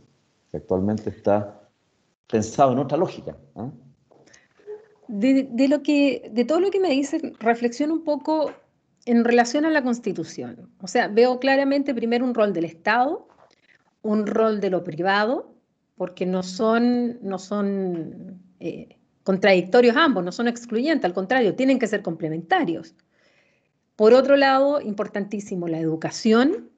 [0.51, 1.61] que actualmente está
[2.29, 3.37] pensado en otra lógica.
[3.55, 3.71] ¿ah?
[5.07, 8.51] De, lo que, de todo lo que me dices, reflexiono un poco
[9.05, 10.69] en relación a la Constitución.
[10.81, 13.27] O sea, veo claramente primero un rol del Estado,
[14.01, 15.55] un rol de lo privado
[15.95, 21.87] porque no son, no son eh, contradictorios ambos, no son excluyentes, al contrario, tienen que
[21.87, 22.95] ser complementarios.
[23.95, 26.68] Por otro lado, importantísimo, la educación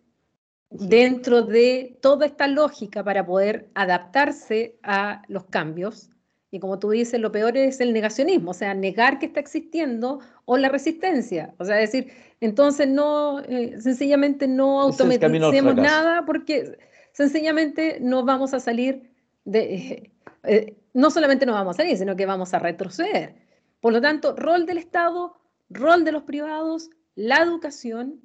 [0.72, 6.10] dentro de toda esta lógica para poder adaptarse a los cambios.
[6.50, 10.20] Y como tú dices, lo peor es el negacionismo, o sea, negar que está existiendo
[10.46, 11.54] o la resistencia.
[11.60, 16.78] O sea, decir, entonces no, eh, sencillamente no automaticemos nada porque
[17.14, 19.12] sencillamente no vamos a salir
[19.46, 20.12] de,
[20.44, 23.36] eh, no solamente no vamos a salir, sino que vamos a retroceder.
[23.80, 25.38] Por lo tanto, rol del Estado,
[25.70, 28.22] rol de los privados, la educación,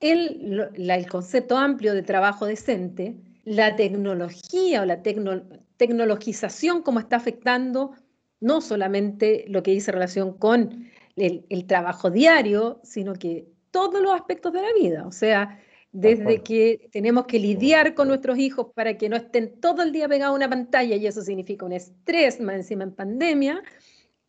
[0.00, 7.92] el, el concepto amplio de trabajo decente, la tecnología o la tecnologización, como está afectando
[8.40, 14.12] no solamente lo que dice relación con el, el, trabajo diario, sino que todos los
[14.12, 15.06] aspectos de la vida.
[15.06, 15.60] O sea,
[15.92, 20.08] desde que tenemos que lidiar con nuestros hijos para que no estén todo el día
[20.08, 23.62] pegados a una pantalla y eso significa un estrés más encima en pandemia,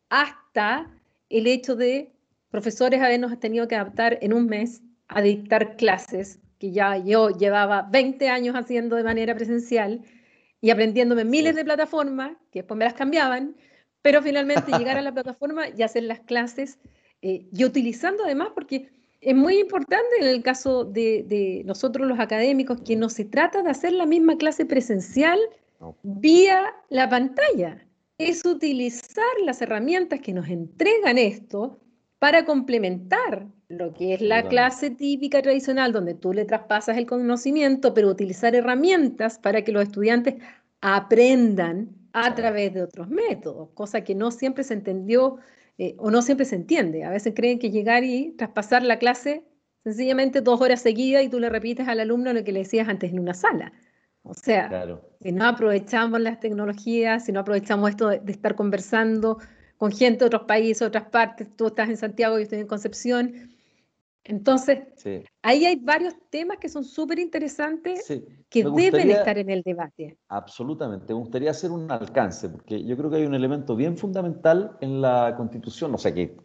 [0.08, 0.90] hasta
[1.28, 2.12] el hecho de
[2.50, 4.82] profesores habernos tenido que adaptar en un mes
[5.14, 10.02] a dictar clases que ya yo llevaba 20 años haciendo de manera presencial
[10.60, 13.56] y aprendiéndome miles de plataformas que después me las cambiaban,
[14.00, 16.78] pero finalmente llegar a la plataforma y hacer las clases
[17.20, 22.80] eh, y utilizando además porque es muy importante en el caso de, nosotros los académicos
[22.80, 25.38] que no se trata de hacer la misma clase presencial
[26.02, 27.86] vía la pantalla,
[28.18, 31.80] es utilizar las herramientas que nos entregan esto
[32.18, 37.94] para complementar lo que es la clase típica tradicional, donde tú le traspasas el conocimiento,
[37.94, 40.36] pero utilizar herramientas para que los estudiantes
[40.80, 45.38] aprendan a través de otros métodos, cosa que no siempre se entendió
[45.78, 47.04] eh, o no siempre se entiende.
[47.04, 49.44] A veces creen que llegar y traspasar la clase
[49.82, 53.10] sencillamente dos horas seguidas y tú le repites al alumno lo que le decías antes
[53.10, 53.72] en una sala.
[54.22, 54.86] O sea,
[55.20, 59.38] si no aprovechamos las tecnologías, si no aprovechamos esto de, estar conversando
[59.76, 63.51] con gente de otros países, otras partes, tú estás en Santiago, yo estoy en Concepción,
[64.24, 64.78] entonces,
[65.42, 68.06] ahí hay varios temas que son súper interesantes
[68.48, 70.16] que deben estar en el debate.
[70.28, 71.12] Absolutamente.
[71.12, 75.00] Me gustaría hacer un alcance, porque yo creo que hay un elemento bien fundamental en
[75.00, 76.36] la Constitución, o sea, que,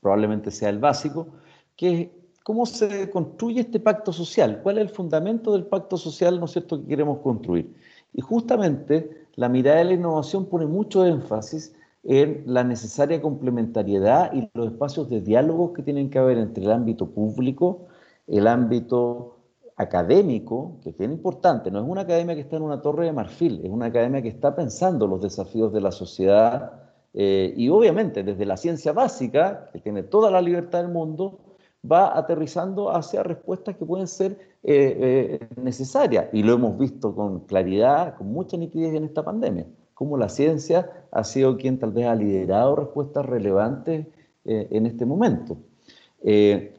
[0.00, 1.28] probablemente sea el básico,
[1.76, 2.08] que es
[2.42, 6.52] cómo se construye este pacto social, cuál es el fundamento del pacto social, ¿no es
[6.52, 7.74] cierto?, que queremos construir.
[8.14, 11.74] Y justamente la mirada de la innovación pone mucho énfasis
[12.08, 16.70] en la necesaria complementariedad y los espacios de diálogo que tienen que haber entre el
[16.70, 17.86] ámbito público,
[18.28, 19.38] el ámbito
[19.76, 23.12] académico, que es bien importante, no es una academia que está en una torre de
[23.12, 26.72] marfil, es una academia que está pensando los desafíos de la sociedad
[27.12, 31.40] eh, y obviamente desde la ciencia básica, que tiene toda la libertad del mundo,
[31.90, 36.26] va aterrizando hacia respuestas que pueden ser eh, eh, necesarias.
[36.32, 40.90] Y lo hemos visto con claridad, con mucha nitidez en esta pandemia cómo la ciencia
[41.10, 44.06] ha sido quien tal vez ha liderado respuestas relevantes
[44.44, 45.56] eh, en este momento.
[46.22, 46.74] Eh,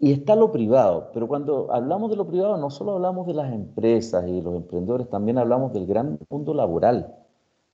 [0.00, 3.52] y está lo privado, pero cuando hablamos de lo privado no solo hablamos de las
[3.52, 7.14] empresas y los emprendedores, también hablamos del gran mundo laboral.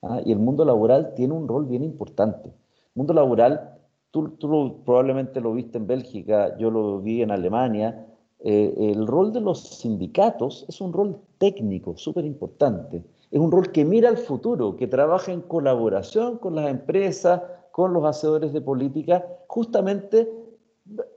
[0.03, 0.21] ¿ah?
[0.23, 2.49] Y el mundo laboral tiene un rol bien importante.
[2.49, 3.79] El mundo laboral,
[4.11, 4.37] tú,
[4.85, 8.05] probablemente lo viste en Bélgica, yo lo vi en Alemania,
[8.41, 13.71] eh, el rol de los sindicatos es un rol técnico súper importante es un rol
[13.71, 18.61] que mira al futuro, que trabaja en colaboración con las empresas, con los hacedores de
[18.61, 20.29] política, justamente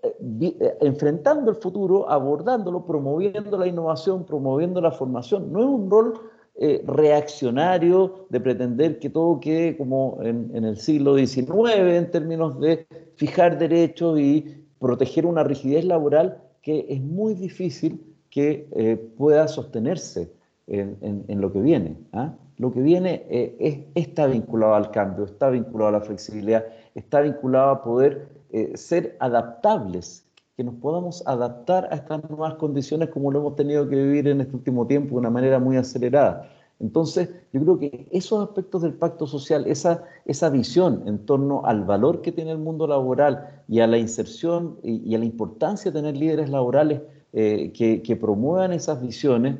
[0.02, 5.52] eh, eh, enfrentando el futuro, abordándolo, promoviendo la innovación, promoviendo la formación.
[5.52, 6.14] No es un rol
[6.56, 12.86] eh, reaccionario de pretender que todo quede como en, el siglo XIX en términos de
[13.14, 18.68] fijar derechos y proteger una rigidez laboral que es muy difícil que
[19.16, 20.30] pueda sostenerse
[20.70, 21.96] en, lo que viene.
[22.12, 22.34] ¿ah?
[22.56, 27.70] Lo que viene eh, está vinculado al cambio, está vinculado a la flexibilidad, está vinculado
[27.70, 33.40] a poder eh, ser adaptables, que nos podamos adaptar a estas nuevas condiciones como lo
[33.40, 36.50] hemos tenido que vivir en este último tiempo de una manera muy acelerada.
[36.80, 41.84] Entonces, yo creo que esos aspectos del pacto social, esa, esa visión en torno al
[41.84, 45.98] valor que tiene el mundo laboral y a la inserción y, a la importancia de
[45.98, 47.02] tener líderes laborales
[47.32, 49.56] eh, que, que promuevan esas visiones,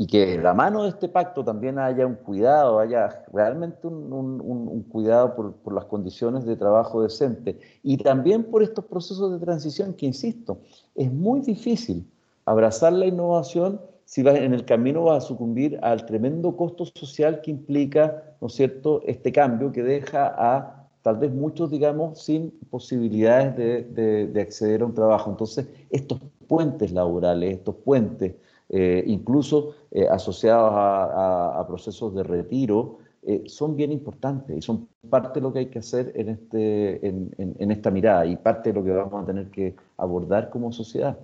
[0.00, 5.36] y que la mano de este pacto también haya un cuidado, haya realmente un, cuidado
[5.62, 10.56] por, las condiciones de trabajo decente y también por estos procesos de transición que, insisto,
[10.94, 12.10] es muy difícil
[12.46, 17.50] abrazar la innovación si en el camino vas a sucumbir al tremendo costo social que
[17.50, 23.54] implica, ¿no es cierto?, este cambio que deja a tal vez muchos, digamos, sin posibilidades
[23.92, 25.28] de, de acceder a un trabajo.
[25.28, 28.34] Entonces, estos puentes laborales, estos puentes
[28.72, 35.40] eh, incluso eh, asociados a, procesos de retiro, eh, son bien importantes y son parte
[35.40, 38.84] de lo que hay que hacer en, este, en, esta mirada y parte de lo
[38.84, 41.18] que vamos a tener que abordar como sociedad.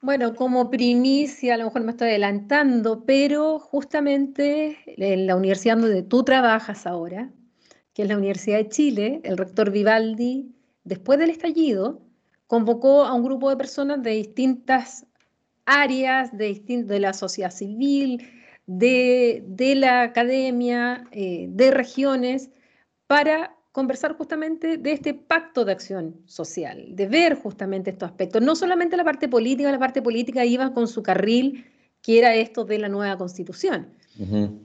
[0.00, 6.02] Bueno, como primicia, a lo mejor me estoy adelantando, pero justamente en la universidad donde
[6.02, 7.30] tú trabajas ahora,
[7.92, 10.50] que es la Universidad de Chile, el rector Vivaldi,
[10.82, 12.00] después del estallido,
[12.46, 15.06] convocó a un grupo de personas de distintas
[15.66, 18.22] áreas de, de la sociedad civil,
[18.66, 22.50] de, la academia, eh, de regiones,
[23.06, 28.42] para conversar justamente de este pacto de acción social, de ver justamente estos aspectos.
[28.42, 31.64] No solamente la parte política, la parte política iba con su carril,
[32.02, 33.88] que era esto de la nueva constitución.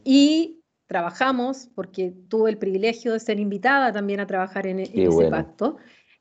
[0.04, 5.78] Y trabajamos, porque tuve el privilegio de ser invitada también a trabajar en, ese pacto,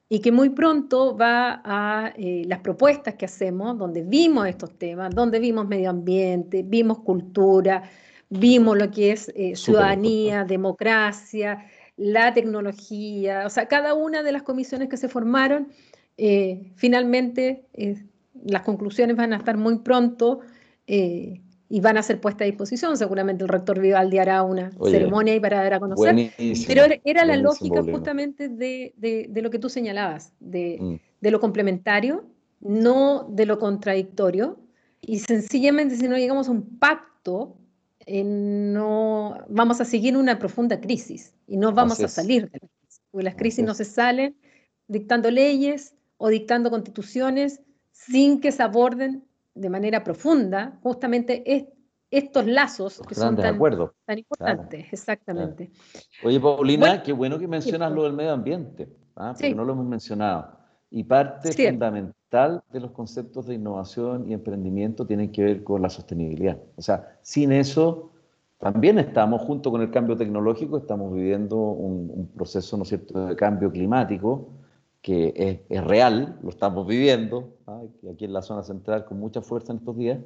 [0.09, 5.15] y que muy pronto va a eh, las propuestas que hacemos, donde vimos estos temas,
[5.15, 7.83] donde vimos medio ambiente, vimos cultura,
[8.29, 14.43] vimos lo que es eh, ciudadanía, democracia, la tecnología, o sea, cada una de las
[14.43, 15.69] comisiones que se formaron,
[16.19, 17.67] eh, finalmente
[18.45, 20.41] las conclusiones van a estar muy pronto
[21.69, 22.97] y van a ser puestas a disposición.
[22.97, 26.33] Seguramente el rector Vivaldi hará una ceremonia y para dar a conocer.
[26.67, 30.95] Pero era la lógica justamente de, lo que tú señalabas, mm.
[31.21, 32.25] de, lo complementario,
[32.61, 34.59] no de lo contradictorio,
[35.01, 37.57] y sencillamente si no llegamos a un pacto,
[38.07, 42.69] eh, no vamos a seguir una profunda crisis y no vamos a salir de la
[42.69, 44.37] crisis, porque las crisis no se salen
[44.87, 47.61] dictando leyes o dictando constituciones
[47.91, 49.25] sin que se aborden
[49.57, 51.43] de manera profunda justamente
[52.11, 53.59] estos lazos que son tan,
[54.05, 54.93] tan importantes.
[54.93, 55.71] Exactamente.
[56.23, 59.33] Oye, Paulina, qué bueno que mencionas lo del medio ambiente, ¿ah?
[59.33, 60.57] porque no lo hemos mencionado.
[60.91, 65.91] Y parte fundamental de los conceptos de innovación y emprendimiento tienen que ver con la
[65.91, 66.59] sostenibilidad.
[66.77, 68.13] O sea, sin eso
[68.59, 73.37] también estamos, junto con el cambio tecnológico, estamos viviendo un, proceso, ¿no es cierto?, de
[73.37, 74.49] cambio climático
[75.07, 77.55] que es, real, lo estamos viviendo,
[78.13, 80.19] aquí en la zona central con mucha fuerza en estos días,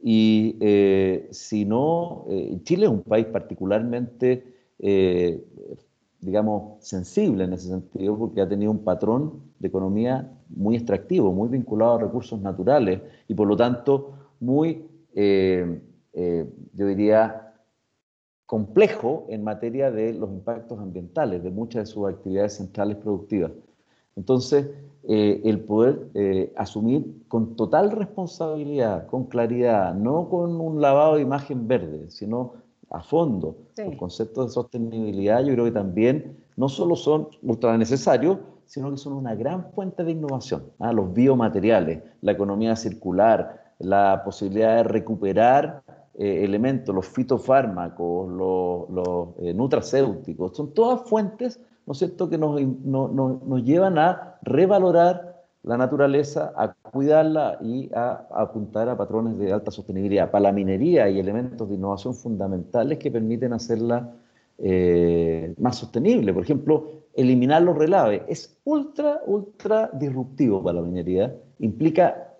[0.00, 5.44] y eh, si no, eh, Chile es un país particularmente, eh,
[6.20, 11.48] digamos, sensible en ese sentido, porque ha tenido un patrón de economía muy extractivo, muy
[11.48, 17.52] vinculado a recursos naturales, y por lo tanto muy, yo diría,
[18.46, 23.50] complejo en materia de los impactos ambientales de muchas de sus actividades centrales productivas.
[24.20, 24.68] Entonces,
[25.08, 31.22] eh, el poder eh, asumir con total responsabilidad, con claridad, no con un lavado de
[31.22, 32.52] imagen verde, sino
[32.90, 38.36] a fondo, los conceptos de sostenibilidad, yo creo que también no solo son ultra necesarios,
[38.66, 40.64] sino que son una gran fuente de innovación.
[40.80, 40.92] ¿ah?
[40.92, 45.82] Los biomateriales, la economía circular, la posibilidad de recuperar
[46.18, 51.58] eh, elementos, los fitofármacos, los, los nutracéuticos, son todas fuentes
[52.18, 55.30] ¿no que nos, nos llevan a revalorar
[55.62, 60.30] la naturaleza, a cuidarla y a, apuntar a patrones de alta sostenibilidad.
[60.30, 64.14] Para la minería hay elementos de innovación fundamentales que permiten hacerla
[64.58, 66.32] eh, más sostenible.
[66.32, 71.34] Por ejemplo, eliminar los relaves es ultra, ultra disruptivo para la minería.
[71.58, 72.34] Implica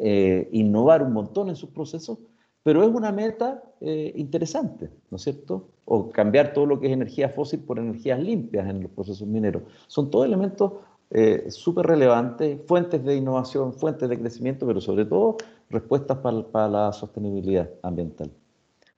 [0.00, 2.18] eh, innovar un montón en sus procesos,
[2.62, 5.68] pero es una meta eh, interesante, ¿no es cierto?
[5.84, 9.62] O cambiar todo lo que es energía fósil por energías limpias en los procesos mineros.
[9.86, 10.72] Son todos elementos
[11.10, 15.36] eh, súper relevantes, fuentes de innovación, fuentes de crecimiento, pero sobre todo
[15.70, 18.30] respuestas para, la sostenibilidad ambiental.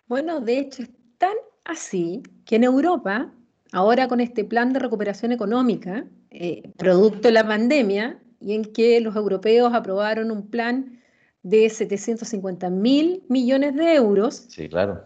[0.09, 1.35] Bueno, de hecho es tan
[1.65, 3.33] así que en Europa,
[3.73, 9.01] ahora con este plan de recuperación económica, eh, producto de la pandemia, y en que
[9.01, 10.99] los europeos aprobaron un plan
[11.43, 14.47] de 750 mil millones de euros.
[14.49, 15.05] Sí, claro.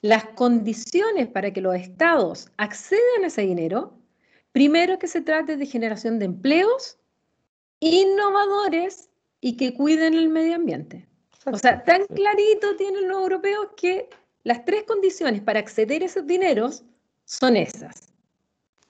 [0.00, 3.96] Las condiciones para que los estados accedan a ese dinero,
[4.52, 6.98] primero que se trate de generación de empleos
[7.80, 9.10] innovadores
[9.40, 11.06] y que cuiden el medio ambiente.
[11.46, 14.08] O sea, tan clarito tienen los europeos que
[14.44, 16.84] las tres condiciones para acceder a esos dineros
[17.24, 18.12] son esas.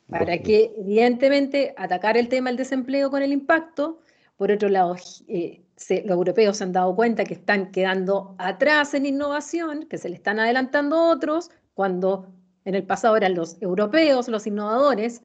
[0.08, 4.00] Para que, evidentemente, atacar el tema del desempleo con el impacto,
[4.36, 4.96] por otro lado,
[5.28, 10.08] eh, los europeos se han dado cuenta que están quedando atrás en innovación, que se
[10.08, 12.28] le están adelantando otros, cuando
[12.64, 15.22] en el pasado eran los europeos los innovadores,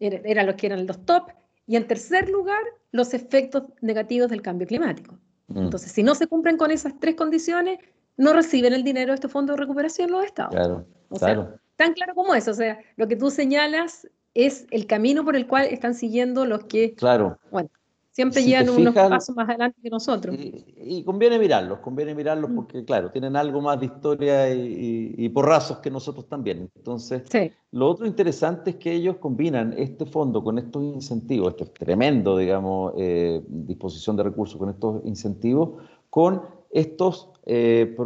[0.00, 1.30] er, eran los que eran los top.
[1.66, 2.62] Y en tercer lugar,
[2.92, 5.18] los efectos negativos del cambio climático.
[5.48, 5.58] Mm.
[5.58, 7.78] Entonces, si no se cumplen con esas tres condiciones,
[8.16, 10.54] no reciben el dinero de este fondo de recuperación los estados.
[10.54, 10.86] Claro,
[11.18, 11.58] claro.
[11.76, 12.50] tan claro como eso.
[12.50, 16.64] O sea, lo que tú señalas es el camino por el cual están siguiendo los
[16.64, 16.94] que...
[16.94, 17.38] Claro.
[17.50, 17.70] Bueno,
[18.16, 20.34] Siempre llegan unos pasos más adelante que nosotros.
[20.38, 22.54] Y, conviene mirarlos, conviene mirarlos mm.
[22.54, 26.70] porque, claro, tienen algo más de historia y, porrazos que nosotros también.
[26.76, 27.24] Entonces,
[27.72, 32.94] lo otro interesante es que ellos combinan este fondo con estos incentivos, este tremendo, digamos,
[32.96, 36.40] eh, disposición de recursos con estos incentivos, con
[36.76, 37.96] estos, eh,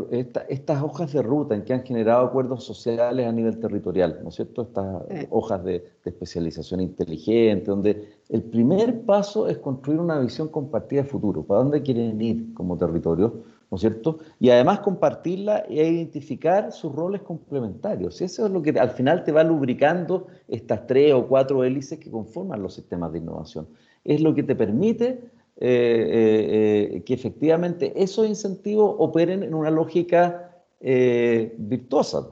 [0.48, 4.36] estas hojas de ruta en que han generado acuerdos sociales a nivel territorial, ¿no es
[4.36, 4.62] cierto?
[4.62, 11.08] Estas hojas de, especialización inteligente, donde el primer paso es construir una visión compartida de
[11.08, 13.42] futuro, para dónde quieren ir como territorio,
[13.72, 14.18] ¿no es cierto?
[14.38, 18.20] Y además compartirla e identificar sus roles complementarios.
[18.20, 21.98] Y eso es lo que al final te va lubricando estas tres o cuatro hélices
[21.98, 23.66] que conforman los sistemas de innovación.
[24.04, 25.30] Es lo que te permite
[25.62, 30.46] eh, eh, eh, que efectivamente esos incentivos operen en una lógica
[30.80, 32.28] virtuosa.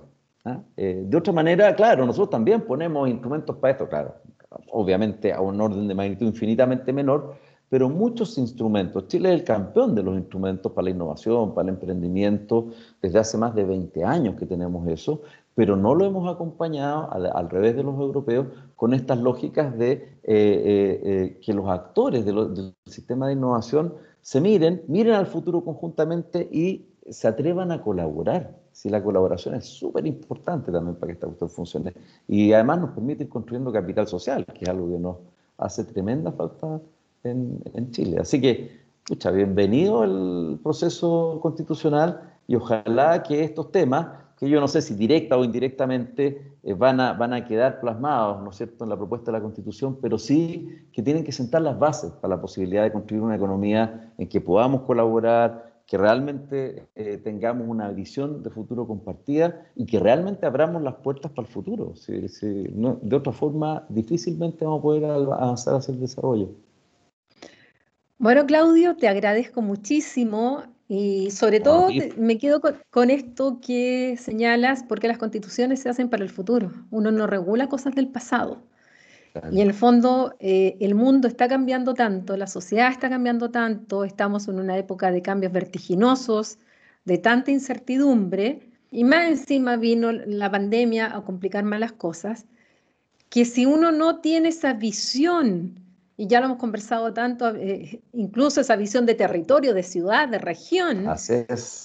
[0.47, 0.63] ¿ah?
[0.75, 4.15] de otra manera, claro, nosotros también ponemos instrumentos para esto, claro,
[4.73, 7.35] obviamente a un orden de magnitud infinitamente menor,
[7.69, 9.07] pero muchos instrumentos.
[9.09, 12.69] Chile es el campeón de los instrumentos para la innovación, para el emprendimiento,
[13.03, 15.21] desde hace más de 20 años que tenemos eso,
[15.59, 18.47] pero no lo hemos acompañado, al, revés de los europeos,
[18.77, 24.41] con estas lógicas de eh, eh, eh, que los actores del sistema de innovación se
[24.41, 28.57] miren, miren al futuro conjuntamente y se atrevan a colaborar.
[28.71, 31.93] Si la colaboración es súper importante también para que esta cuestión funcione.
[32.29, 35.17] Y además nos permite ir construyendo capital social, que es algo que nos
[35.57, 36.81] hace tremenda falta
[37.25, 38.19] en, Chile.
[38.21, 44.69] Así que escucha, bienvenido el proceso constitucional y ojalá que estos temas, que yo no
[44.69, 48.85] sé si directa o indirectamente eh, van, a, van a quedar plasmados, ¿no es cierto?,
[48.85, 52.37] en la propuesta de la Constitución, pero sí que tienen que sentar las bases para
[52.37, 57.91] la posibilidad de construir una economía en que podamos colaborar, que realmente eh, tengamos una
[57.91, 61.95] visión de futuro compartida y que realmente abramos las puertas para el futuro.
[62.07, 66.51] de otra forma, difícilmente vamos a poder avanzar hacia el desarrollo.
[68.19, 75.07] Bueno, Claudio, te agradezco muchísimo y sobre todo me quedo con, esto que señalas, porque
[75.07, 76.73] las constituciones se hacen para el futuro.
[76.91, 78.63] Uno no regula cosas del pasado.
[79.53, 84.03] Y en el fondo, eh, el mundo está cambiando tanto, la sociedad está cambiando tanto,
[84.03, 86.59] estamos en una época de cambios vertiginosos,
[87.05, 92.47] de tanta incertidumbre, y más encima vino la pandemia a complicar más las cosas,
[93.29, 95.79] que si uno no tiene esa visión,
[96.19, 100.39] y ya lo hemos conversado tanto, eh, incluso esa visión de territorio, de ciudad, de
[100.39, 101.07] región,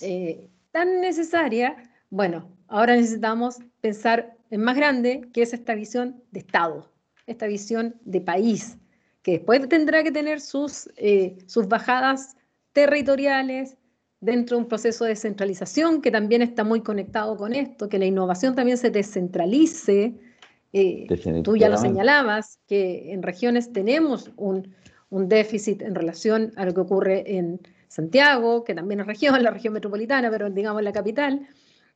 [0.02, 1.78] eh, tan necesaria,
[2.10, 6.94] bueno, ahora necesitamos pensar en más grande, que es esta visión de Estado
[7.28, 8.78] esta visión de país,
[9.22, 12.36] que después tendrá que tener sus, eh, sus bajadas
[12.74, 13.78] territoriales
[14.20, 18.06] dentro de un proceso de descentralización que también está muy conectado con esto, que la
[18.06, 20.16] innovación también se descentralice.
[20.74, 21.06] Eh,
[21.44, 24.74] tú ya lo señalabas, que en regiones tenemos un,
[25.10, 29.52] un déficit en relación a lo que ocurre en Santiago, que también es región, la
[29.52, 31.48] región metropolitana, pero digamos la capital,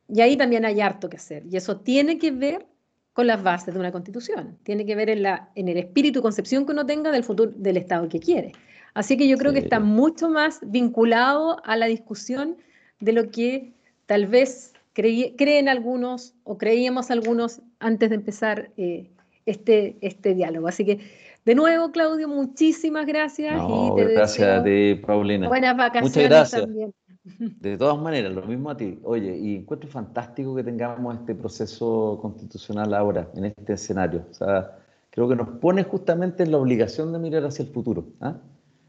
[0.08, 1.44] y ahí también hay harto que hacer.
[1.50, 2.68] Y eso tiene que ver
[3.14, 4.60] con las bases de una constitución.
[4.62, 7.52] Tiene que ver en, la, en el espíritu y concepción que uno tenga del futuro
[7.56, 8.52] del Estado que quiere.
[8.94, 12.58] Así que yo creo que está mucho más vinculado a la discusión
[13.00, 13.74] de lo que
[14.06, 19.10] tal vez creen algunos o creíamos algunos antes de empezar eh,
[19.46, 20.68] este, este diálogo.
[20.68, 21.00] Así que,
[21.46, 23.62] de nuevo, Claudio, muchísimas gracias.
[23.62, 25.48] y te gracias a ti, Paulina.
[25.48, 26.62] Buenas vacaciones Muchas gracias.
[26.62, 26.94] también.
[27.40, 29.00] De todas maneras, lo mismo a ti.
[29.04, 34.26] Oye, y encuentro fantástico que tengamos este proceso constitucional ahora, en este escenario.
[34.32, 34.78] O sea,
[35.10, 38.06] creo que nos pone justamente en la obligación de mirar hacia el futuro.
[38.22, 38.38] ¿ah?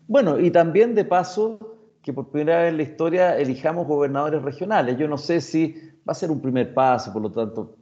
[0.06, 1.58] Bueno, y también de paso
[2.02, 4.96] que por primera vez en la historia elijamos gobernadores regionales.
[4.96, 5.76] Yo no sé si
[6.08, 7.76] va a ser un primer paso, por lo tanto,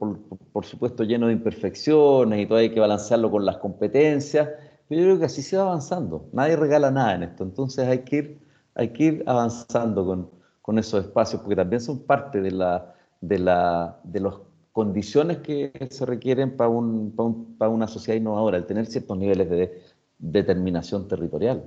[0.51, 4.49] por, supuesto, lleno de imperfecciones y todavía hay que balancearlo con las competencias,
[4.89, 6.27] pero yo creo que así se va avanzando.
[6.33, 8.39] Nadie regala nada en esto, entonces hay que ir,
[8.75, 10.29] hay que ir avanzando con,
[10.61, 14.33] con esos espacios, porque también son parte de, la, de, la, de las
[14.73, 19.81] condiciones que se requieren para, un, para, una sociedad innovadora, el tener ciertos niveles de
[20.19, 21.63] determinación territorial,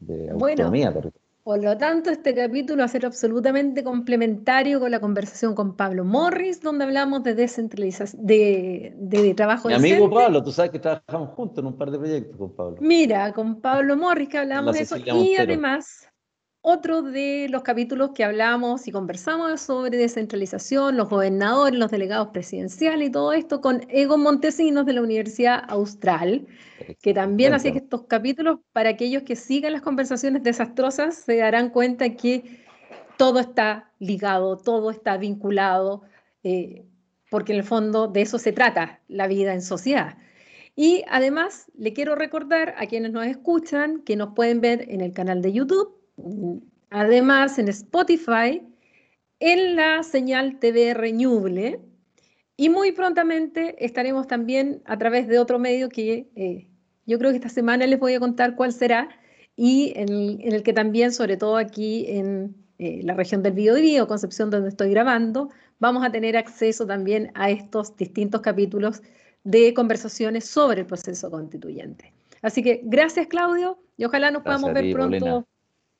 [0.00, 1.21] de autonomía territorial.
[1.44, 6.04] Por lo tanto, este capítulo va a ser absolutamente complementario con la conversación con Pablo
[6.04, 11.30] Morris, donde hablamos de descentralización, de, de trabajo Mi amigo Pablo, tú sabes que trabajamos
[11.30, 12.76] juntos en un par de proyectos con Pablo.
[12.80, 16.11] Mira, con Pablo Morris que hablamos de eso, y además
[16.64, 23.08] otro de los capítulos que hablamos y conversamos sobre descentralización, los gobernadores, los delegados presidenciales
[23.08, 26.46] y todo esto con Ego Montesinos de la Universidad Austral,
[27.02, 31.68] que también hacía que estos capítulos, para aquellos que sigan las conversaciones desastrosas, se darán
[31.70, 32.64] cuenta que
[33.18, 36.02] todo está ligado, todo está vinculado,
[36.44, 36.86] eh,
[37.28, 40.16] porque en el fondo de eso se trata la vida en sociedad.
[40.76, 45.12] Y además le quiero recordar a quienes nos escuchan que nos pueden ver en el
[45.12, 46.01] canal de YouTube
[46.90, 48.62] Además, en Spotify,
[49.40, 51.80] en la señal TV Reñuble.
[52.56, 56.68] Y muy prontamente estaremos también a través de otro medio que eh,
[57.06, 59.08] yo creo que esta semana les voy a contar cuál será
[59.56, 64.50] y en el, que también, sobre todo aquí en eh, la región del Biobío, Concepción,
[64.50, 65.50] donde estoy grabando,
[65.80, 69.02] vamos a tener acceso también a estos distintos capítulos
[69.44, 72.12] de conversaciones sobre el proceso constituyente.
[72.42, 75.46] Así que gracias, Claudio, y ojalá nos podamos ver pronto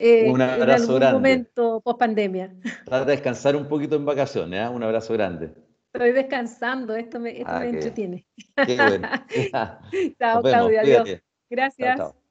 [0.03, 1.15] eh, un abrazo en algún grande.
[1.15, 2.53] momento post pandemia.
[2.85, 4.69] Trata de descansar un poquito en vacaciones, ¿eh?
[4.69, 5.55] un abrazo grande.
[5.93, 8.27] Estoy descansando, esto me, esto ah, me entretiene.
[8.67, 9.09] Qué bueno.
[10.19, 11.21] chao, Claudia, adiós.
[11.49, 11.97] Gracias.
[11.97, 12.22] Chao, chao.